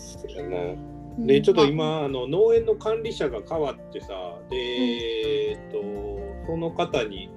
[1.19, 5.79] でちょっとま今あの農園の管理者が変わってさで、えっと
[6.47, 7.29] その方に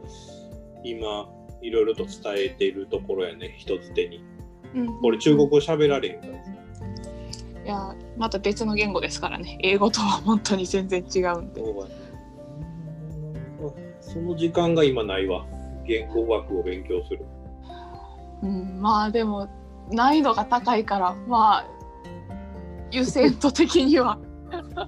[0.83, 1.27] 今
[1.61, 4.40] いろいろと伝えてるところやね一つ手にあ
[4.75, 6.51] うんこれ中国語喋られへんからさ。
[7.63, 9.57] いやまた別の言語ですからね。
[9.61, 11.61] 英語とは本当に全然違うんで。
[14.01, 15.45] その時間が今ないわ。
[15.85, 17.25] 言語学を勉強する。
[18.43, 19.47] うん、まあでも
[19.91, 21.65] 難易度が高いからまあ
[22.91, 24.17] 優先度的には。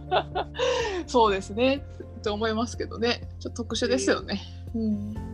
[1.08, 1.84] そうですね。
[2.20, 3.22] って思いますけどね。
[3.40, 4.42] ちょっと特殊ですよね。
[4.76, 5.33] うん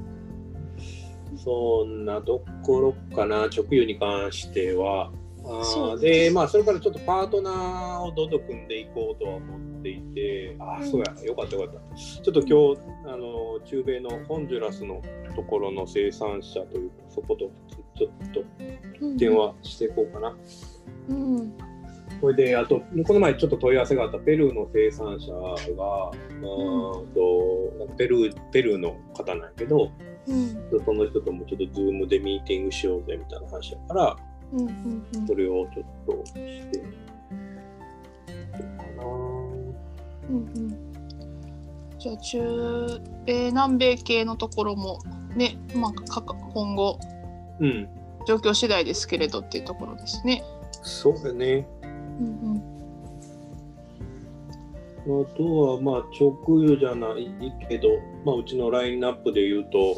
[1.44, 5.12] そんなところかな直輸に関しては。
[5.42, 10.56] あでまあそれからちょっとパートナーをどんどん組んでいこうとは思っていて。
[10.60, 11.96] あそうやよかったよかった。
[11.96, 12.82] ちょっと今日
[13.12, 15.02] あの中米のホンジュラスの
[15.36, 17.50] ところの生産者というかそこと
[17.98, 18.44] ちょっと
[19.02, 20.38] うん電話していこうかな、
[21.10, 21.54] うん。
[22.20, 29.90] それであとこの前ちょっと問い合わせがあったペルーの生産者が、うーんとペルーペルーの方なんやけど
[30.30, 30.86] うん。
[30.86, 34.17] その人ともちょっとズームでミーティングしようぜみたいな話だから
[34.53, 35.27] うんうんうん。
[35.27, 36.80] それをちょっとして。
[36.80, 36.86] か
[38.97, 39.03] な。
[40.30, 40.89] うんうん。
[41.97, 44.99] じゃあ中米南米系のところも
[45.36, 46.21] ね、まあ、
[46.53, 46.97] 今後
[47.59, 47.89] うん
[48.25, 50.43] 状況次第ですけれどっていうところですね。
[50.84, 51.67] そうだね。
[51.84, 52.61] うん。
[55.01, 57.32] あとはまあ直輸じゃない
[57.67, 57.88] けど、
[58.25, 59.97] まあ、うちのラインナップで言うと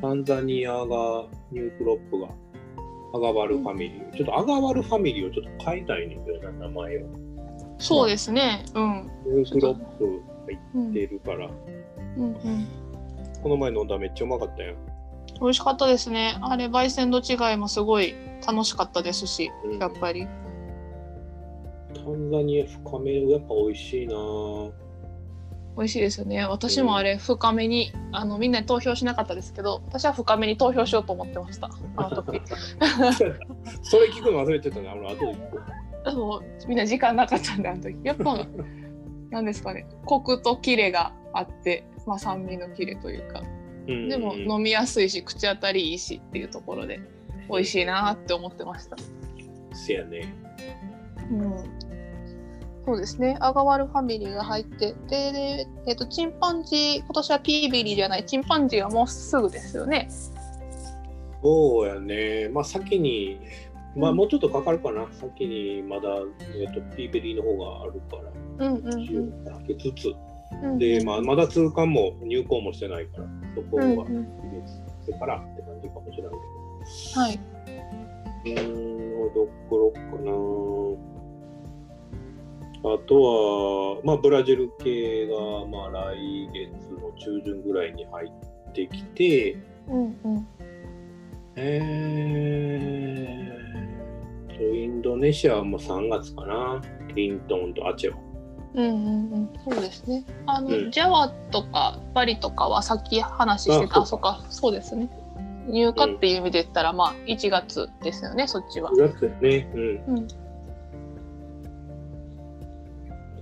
[0.00, 2.28] タンザニアがニュークロップが
[3.14, 7.00] アガワルファミリー、ちょっとアガワルファミリーをちょっと変えたいねんけどな名前を。
[7.00, 8.64] うん、そうですね。
[8.74, 9.10] うん。
[9.26, 11.50] ニュークロップ入うんってるから、
[12.16, 12.24] うん。
[12.24, 12.66] うん
[13.42, 14.74] この前飲んだらめっちゃうまかったよ、
[15.40, 16.36] 美味しかったですね。
[16.42, 18.14] あれ、焙煎度違いもすごい
[18.46, 19.78] 楽しかったですし、うん。
[19.78, 20.26] やっぱり。
[21.94, 24.72] タンザニア深めやっぱ美味しいなぁ
[25.78, 26.44] 美味しいですよね。
[26.44, 31.70] 私もあれ、深めに、あの、みんなに投票しなかったですけど、私は深めに投票しようと思ってました。
[31.96, 32.42] あの時。
[33.82, 34.92] それ聞くの忘れてたね。
[34.92, 35.60] 俺後で聞こ
[36.04, 37.96] あのみんな時間なかったんで、あの時。
[38.02, 38.44] やっぱ、
[39.30, 43.44] なんですかね、コクとキレがあって、まあ、酸味のキレというか、
[43.86, 47.00] でも飲みやすいし、口当たりいいしっていうところで、
[47.48, 48.96] 美味しいなって思ってました。
[49.72, 50.34] せやね。
[51.30, 51.77] うん、
[52.88, 53.36] そうですね。
[53.40, 60.08] アガワルファミリーが入って、で、でえっ、と、チンパンジー、今年はピーベリーじゃない、チンパンジーはもうすぐですよね。
[61.42, 62.48] そうやね。
[62.48, 63.40] まあ先に、
[63.94, 65.06] まあうんもうちょっとかかるかな。
[65.12, 66.08] 先にまだ、
[66.58, 68.16] えっとピーベリーの方があるか
[68.58, 70.14] ら、うんうん一応かけつつ。
[70.62, 70.78] うん。
[70.78, 73.24] で、まあまだ通関も入港もしてないから、
[73.54, 76.32] そこはうん入うん、れてからって感じかもしれない
[77.14, 77.38] はい。
[78.44, 78.62] けど。
[78.62, 80.77] うーん、どころかな。
[82.84, 86.70] あとは、まあ、ブラジル系が、まあ、来月
[87.00, 88.26] の中旬ぐらいに入
[88.70, 89.56] ってきて、
[89.88, 90.46] うんうん。
[91.56, 96.80] えーと、インドネシアはもう3月かな。
[97.14, 98.18] リントンとアチェは。
[98.74, 100.24] うんうんうん、そうですね。
[100.46, 105.08] あの、うんジャワとかバリとかはさっき話してた、ああ、そうか、そうですね。
[105.68, 108.90] 入荷っていう意味で言ったら、まあ1月ですよね、そっちは。
[108.90, 109.72] 9月ですね。
[109.74, 110.16] うん。
[110.16, 110.28] うん、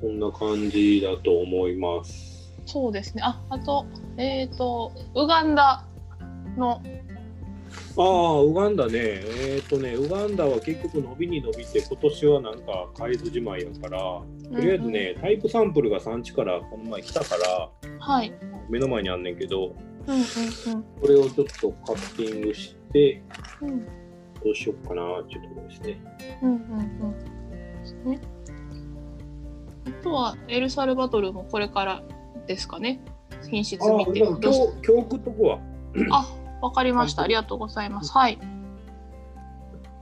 [0.01, 2.53] こんな感じだと思います。
[2.67, 3.23] そうですね。
[3.25, 3.87] あ、あと、
[4.17, 5.85] えっ、と、ウガンダ
[6.57, 6.83] の、
[7.99, 8.93] ああ、ウガンダね。
[8.95, 18.33] えっ、とね、ウガンダは結局伸びに伸びて、今年はなんか買えずじまいやから、とりあえずね、タイプサンプルが産地からこの前来たから、うんうん、はい。
[18.69, 19.75] 目の前にあんねんけど、
[20.07, 23.23] うんうんこれをちょっとカッティングして、
[23.63, 23.85] うんうん。
[23.85, 26.01] どうしようかなっていうところですね。
[26.43, 27.19] うんうんうん。
[27.83, 28.21] ですね。
[29.87, 32.03] あとはエルサルバドルもこれから
[32.47, 33.01] ですかね。
[33.49, 34.13] 品質ああ、見て。
[34.13, 35.59] でも今日、今日送っとくわ。
[36.11, 36.27] あ、
[36.61, 37.23] わかりました。
[37.23, 38.13] ありがとうございます。
[38.13, 38.39] はい。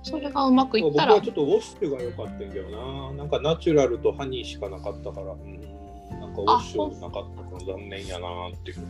[0.03, 3.13] それがうまくい僕ったらはちょっとウォッシュが良かったけどな。
[3.15, 5.61] なんかナチュラルとハニーしかなかったから、うん、
[6.21, 8.87] なんかウォッシュなかったから残念やなっていう。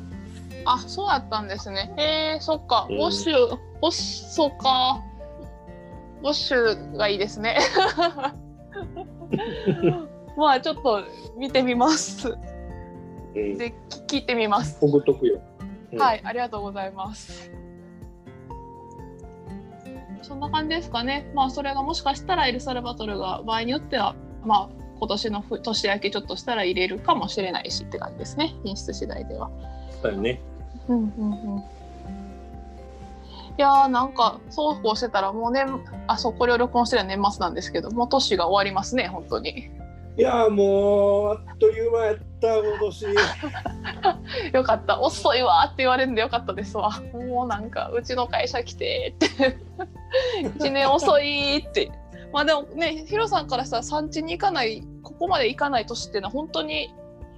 [0.65, 1.95] あ、そうやったんですね。
[1.99, 2.89] えー、そっか。
[2.91, 5.01] ウうんォッシュ、ウォッシュ、そうか。
[6.23, 7.59] ウォッシュがいいですね。
[10.37, 11.05] まあちょっと
[11.37, 12.37] 見てみます。
[13.35, 13.75] うん、で
[14.09, 14.79] 聞いてみます。
[14.81, 15.41] 送っとくよ。
[15.93, 17.51] うんはい、ありがとうございます。
[20.23, 21.31] そんな感じですかね。
[21.35, 24.15] まあそれがもしかしたらエルサルバトルが場合によっては
[24.45, 24.69] まあ
[24.99, 28.55] 今年のふ年明けちょっとしたら入れるかもしれないしって感じですね。
[28.65, 29.51] 品質次第では。
[30.03, 30.41] だよね。
[30.89, 31.59] うんうんうん。
[31.59, 31.63] い
[33.59, 35.65] やーなんかそうこうしてたらもうね
[36.09, 39.71] あそうこれを録音してる年末なんですけどもう年が終わりますね本当に。
[40.17, 43.07] いやーもうあっという間やった今年。
[44.55, 49.29] よかった遅いわって言われるんでよかったですわもうなんかうちの会社来てって
[50.59, 51.91] 1年遅いって
[52.33, 56.95] まあでもねヒロさんからしたら産地に行かないここまで行かない年っていうのは本当に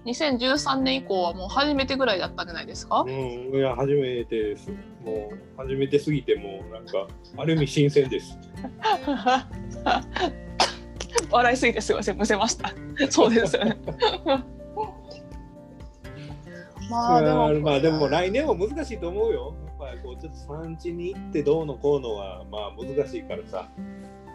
[0.07, 3.05] 2013年以降はもう初めてぐらいだったんじゃないですか？
[3.07, 4.71] うん、いや初めてです。
[5.05, 7.07] もう初めてすぎてもうなんか
[7.37, 8.39] ある意味新鮮です。
[11.31, 12.73] 笑いすぎてすいませんむせました。
[13.11, 13.77] そうですよね。
[16.89, 19.55] まあでもまあでも来年は難しいと思うよ。
[19.67, 23.69] やっぱりこうちょっと産地に行ってどうのこうのはまあ難しいからさ。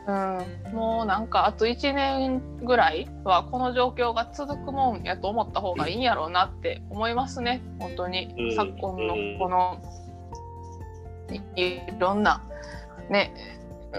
[0.07, 7.61] うん、もうなんかあと1年ぐらいはこの状況が続くもんやと思った方がいいんやろうなって思いますね。
[7.79, 9.77] 本当に、うん昨今のこの
[11.55, 12.43] いいろんな
[13.11, 13.33] ね、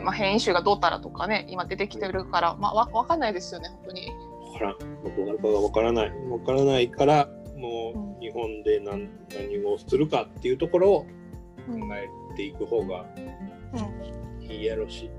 [0.01, 4.09] まあ、変異種がどうたらとかね今出てきてるから、まあ、わ分かんないですよね本当に。
[4.53, 4.79] わからん。
[4.79, 6.13] どうなるかがわからない。
[6.29, 11.07] わからないからもうんう日本で何何をするかっていうところを
[11.69, 13.05] うん考えていく方が
[14.41, 15.11] いいやろし。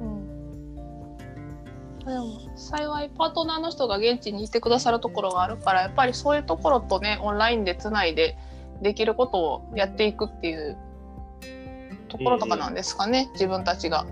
[0.00, 0.76] うん。
[2.04, 8.36] でも幸いパートナーの人が現地にいてくださるところがあるからやっぱりそういうところとねオンラインでつないで
[8.80, 10.78] できることをやっていくっていう
[12.08, 12.74] ところとかなん。
[12.74, 14.06] ですかね、自分たちが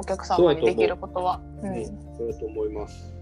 [0.00, 1.40] お客様にできることは。
[1.62, 1.78] ううん。
[1.78, 3.14] ん、そうだと思います。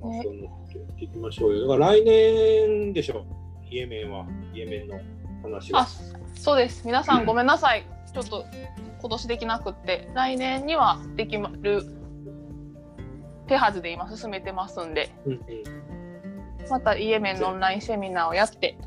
[0.00, 1.68] まあねそのっていきましょうよ。
[1.68, 3.26] だから来年でしょ。
[3.70, 4.26] イエメンは。
[4.54, 4.98] イエメンの
[5.42, 5.80] 話は。
[5.80, 5.86] あ。
[6.34, 6.86] そうです。
[6.86, 7.84] 皆さんごめんなさい。
[8.14, 8.46] ちょっと
[9.00, 10.08] 今年できなくって。
[10.14, 11.82] 来年にはできる
[13.46, 15.10] 手はずで今進めてますんで。
[15.26, 15.40] うんうん。
[16.70, 18.78] またイエメンのオンラインセミナーをやって。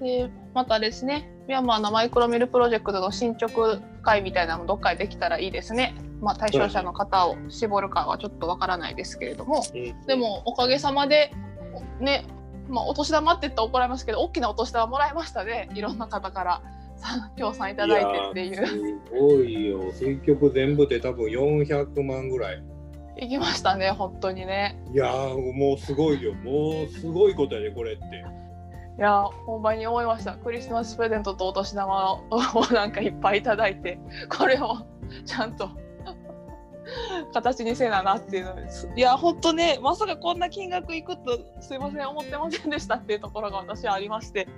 [0.00, 1.30] でまたですね。
[1.48, 5.94] ミャンマーのマイクロミルプロジェクトの進捗会みたいなのもどっかでできたらいいですね。
[6.20, 11.32] まあ、対象者の方を絞るかはちょっとわからないですけれどもうんでもおかげさまで
[12.00, 12.26] ね、
[12.68, 16.62] まあ、お年玉って言ったら怒られますけど大きなお年玉もらいましたねいろんな方から
[16.96, 19.78] さ協賛いただいてっていうすごいよ。
[19.92, 22.62] 結局全部で多分400万ぐらい。
[23.20, 24.80] 行きましたね本当にね。
[24.92, 26.34] いやーもうすごいよ。
[26.34, 28.02] もうすごいことやねこれって。
[28.98, 30.32] いやほんまに思いました。
[30.32, 32.20] クリスマスプレゼントとお年玉を
[32.72, 33.96] なんかいっぱいいただいて
[34.28, 34.78] これを
[35.24, 35.70] ちゃんと
[37.32, 38.90] 形にせななっていうのです。
[38.96, 44.48] いや本当ねまさかこんな金額いくとすいません思ってませんでしたっていうところが私はありまして。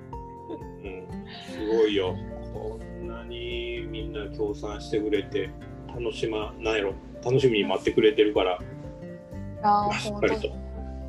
[0.49, 1.07] うん、
[1.47, 2.16] すごいよ。
[2.55, 5.51] こんなにみんな協賛してくれて
[5.88, 8.59] 楽しまなんやろ楽しみに待ってくれてるから。
[9.99, 10.49] しっかりと。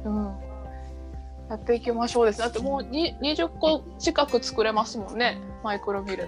[0.04, 0.51] うん
[1.52, 2.40] やっていきましょうです。
[2.40, 5.38] だってもうに20個近く作れますもんね。
[5.66, 6.26] マイクロビル。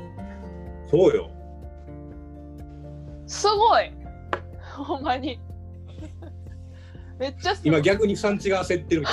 [0.91, 1.32] そうよ。
[3.26, 3.89] すごい。
[4.76, 5.39] ほんまに。
[7.17, 7.69] めっちゃすごい。
[7.69, 9.03] 今逆に産地が焦ってる。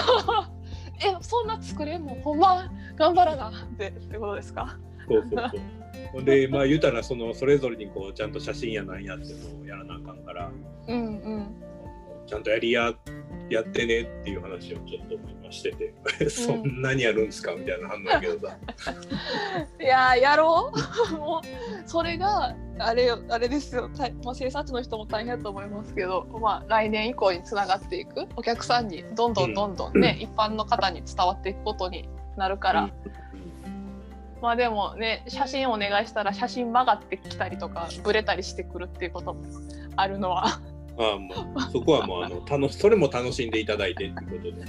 [0.98, 2.68] えそんな作れんもんほんま？
[2.96, 4.78] 頑張らなってってことですか？
[5.08, 5.60] そうそうそう。
[6.12, 10.50] ほんでまあ言うたらそのそれぞれにこうちゃんと写真やなんやっていうのをやらなあかんから。
[10.88, 11.06] うんう
[11.36, 11.54] ん。
[12.26, 12.92] ちゃんとやりや
[13.50, 15.92] やってねっていう話をちょっと今してて。
[16.30, 18.56] そんなにやるんですかみたいな反応やけどさ。
[19.80, 20.72] いやーやろ
[21.12, 21.14] う。
[21.18, 28.26] もうそれがあれよあれですよ、たまあ、生産地の人も大変だと思いますけど、まあ、来年以降につながっていく。
[28.36, 32.90] お客さんにどんどんどんどんね、一般の方に伝わっていくことになるから、
[34.40, 39.42] まあでもね写真お願いしたら写真曲がってきたりとかブレたりしてくるっていうことも
[39.96, 40.60] あるのは
[41.00, 44.64] ああもうそこはもうあの楽しそれも楽しんでいただいてってことで。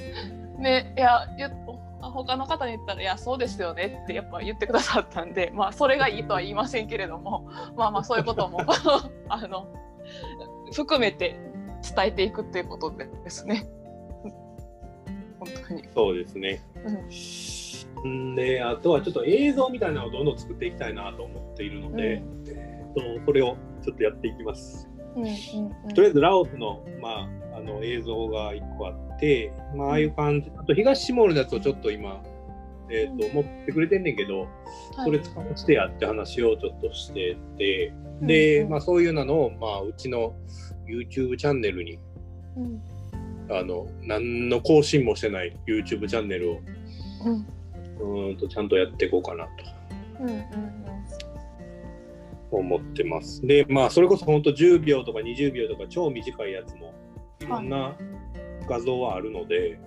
[0.57, 1.27] ねいや
[1.99, 8.59] 他の方に言ったら「いやそうですよね」ってやっぱ言ってくださったんでまあそれがいいとは言いませんけれどもまあまあそういうことも
[9.29, 9.67] あの
[10.73, 11.39] 含めて
[11.95, 13.67] 伝えていくっていうことですね。
[15.39, 16.61] 本当にそうですね。
[18.03, 24.90] うん、であとはちょっと映像みたいなのをどんどん作っていきたいなと思っているので、うんえっとそれをちょっとやっていきます。
[25.15, 25.29] うんうん
[25.85, 25.93] うん。
[25.93, 30.51] とりあえずラオスの,、まあ、あの映像が1個あって、まあ、ああいう感じ。
[30.57, 32.21] あと東シモールのやつをちょっと今、
[32.89, 34.47] えーと持ってくれてんねんけど、はい。
[35.05, 38.69] それ使わせてやって話をちょっとしてて、で、うん。
[38.69, 40.33] まあ、そういうのを、まあ、うちの
[40.87, 41.99] YouTube チャンネルに
[42.57, 42.81] うん。
[43.49, 46.59] あの何の更新もしてない YouTube チャンネルを
[47.25, 47.47] うん。
[47.99, 49.47] うーんとちゃんとやっていこうかな
[50.19, 50.80] うんうんと
[52.57, 53.45] 思ってます。
[53.45, 56.93] でまあそれこそ本当10秒とか20秒とか超短いやつも
[57.39, 57.95] いろんな
[58.67, 59.79] 画像はあるので、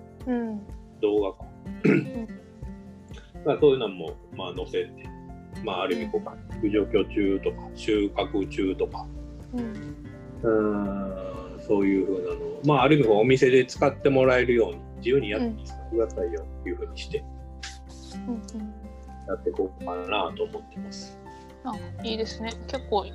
[1.01, 1.45] 動画か。
[3.45, 4.91] まあそういうのもまあ載せて、
[5.63, 9.07] まあある意味こうか、状況中とか収穫中とか、
[9.53, 9.95] うん。
[10.41, 17.23] うーんそういうふうなのを、まあある意味お店で使ってもらえるように自由にやって使ってくださいよっていうふうにして
[18.27, 18.35] うん。
[19.27, 21.24] やっていこうかなと思ってます。
[21.65, 22.51] あいいですね。
[22.67, 23.05] 結構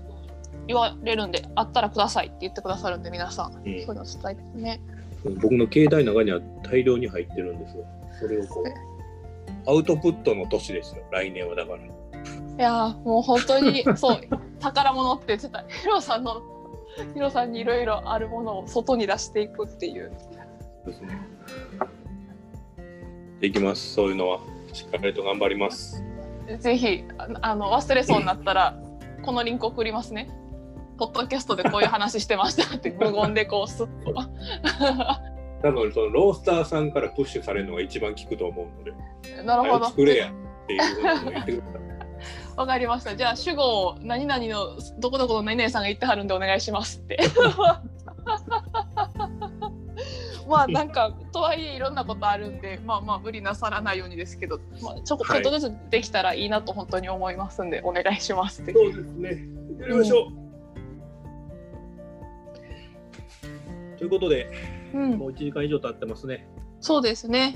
[0.66, 3.62] 言われるんであったらくださいって言ってくださるんで皆さん、うん。
[3.62, 4.80] そういうの伝えてね。
[5.40, 7.84] 僕の携帯の中には大量に入ってるんですよ。
[8.18, 8.64] それをこう
[9.70, 11.02] アウトプットの年ですよ。
[11.10, 11.78] 来年はだから。
[11.78, 11.82] い
[12.58, 14.20] やーもう本当に そう
[14.58, 15.64] 宝物って言ってた。
[15.68, 16.42] ヒロさんの
[17.14, 20.10] ヒロさんにいろいろあるものを外に出していくっていう。
[20.86, 21.08] ですね。
[23.40, 23.94] できます。
[23.94, 24.40] そういうのは。
[24.72, 26.02] しっかりと頑張ります。
[26.58, 28.78] ぜひああの忘れそうになったら
[29.22, 30.30] このリンク送りますね
[30.98, 34.14] ポッドキャストでこういう話してましたって 無言でこうスッと
[35.62, 41.80] 多分そのロースターさんからプッシュされるのが一番効くと思うので、なるほど作れやっていうふうに言ってください。
[42.56, 43.14] わかりました。
[43.16, 47.18] じゃあ主語を何々のどこどこの何々さんが言ってはるんでお願いしますって。
[50.50, 58.64] まあなんかとはいえいろんなことあるんでまあまあ無理なさらないようにですけど、まあ、ちょこちょっとずつできたらいいなと本当に思いますんでお願いします。
[58.64, 59.46] そうですね。
[59.78, 60.40] やりましょう。
[63.98, 64.50] ということで、
[64.92, 66.48] うん、もう1時間以上経ってますね。
[66.80, 67.54] そうですね。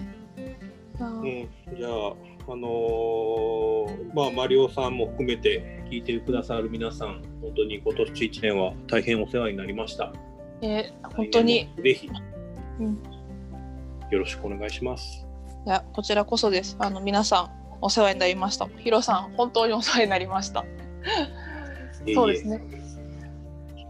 [1.01, 10.13] あうーん、じゃあ、あのーまあ、マリオさんも含めて聞いてくださる皆さん、本当に今年1年は大変お世話になりました。
[10.61, 12.11] えー本当にぜひ、
[12.81, 13.03] うん
[14.11, 15.27] よろしくお願いします。
[15.67, 16.77] いやこちらこそです。
[16.79, 17.51] あの皆さん
[17.81, 18.67] お世話になりました。
[18.79, 20.65] ヒロさん本当にお世話になりました。
[22.15, 22.63] そうですね。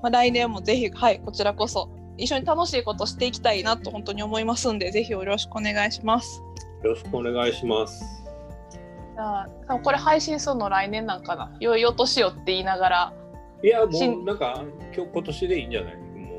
[0.02, 6.40] まあ、来年もぜひ、はい、こちらこそ一緒に楽しいことしていきたいなと本当に思いますんで、ぜひよろしくお願いします。
[6.82, 8.04] よろしくお願いします。
[9.14, 11.56] じゃあ、これ配信するの来年なんかな。
[11.58, 13.12] 良いお年をって言いながら、
[13.62, 14.62] いや、もしうなんか、
[14.94, 15.94] 今日今年でいいんじゃない？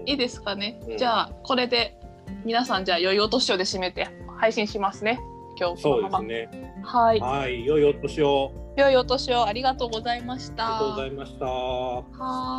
[0.06, 0.80] いいですかね。
[0.88, 2.00] うんじゃあ、これで
[2.46, 5.20] 皆さん、じゃあ、良いお年をで締めて配信しますね。
[5.60, 6.04] 今日そう。
[6.04, 6.50] ですね。
[6.84, 7.20] はい。
[7.20, 8.52] はい、良いお年を。
[8.78, 10.68] 良いお年をありがとうございました。
[10.68, 11.46] ありがとうございました。
[11.46, 12.04] は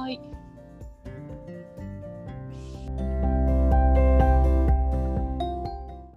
[0.09, 0.21] ーい。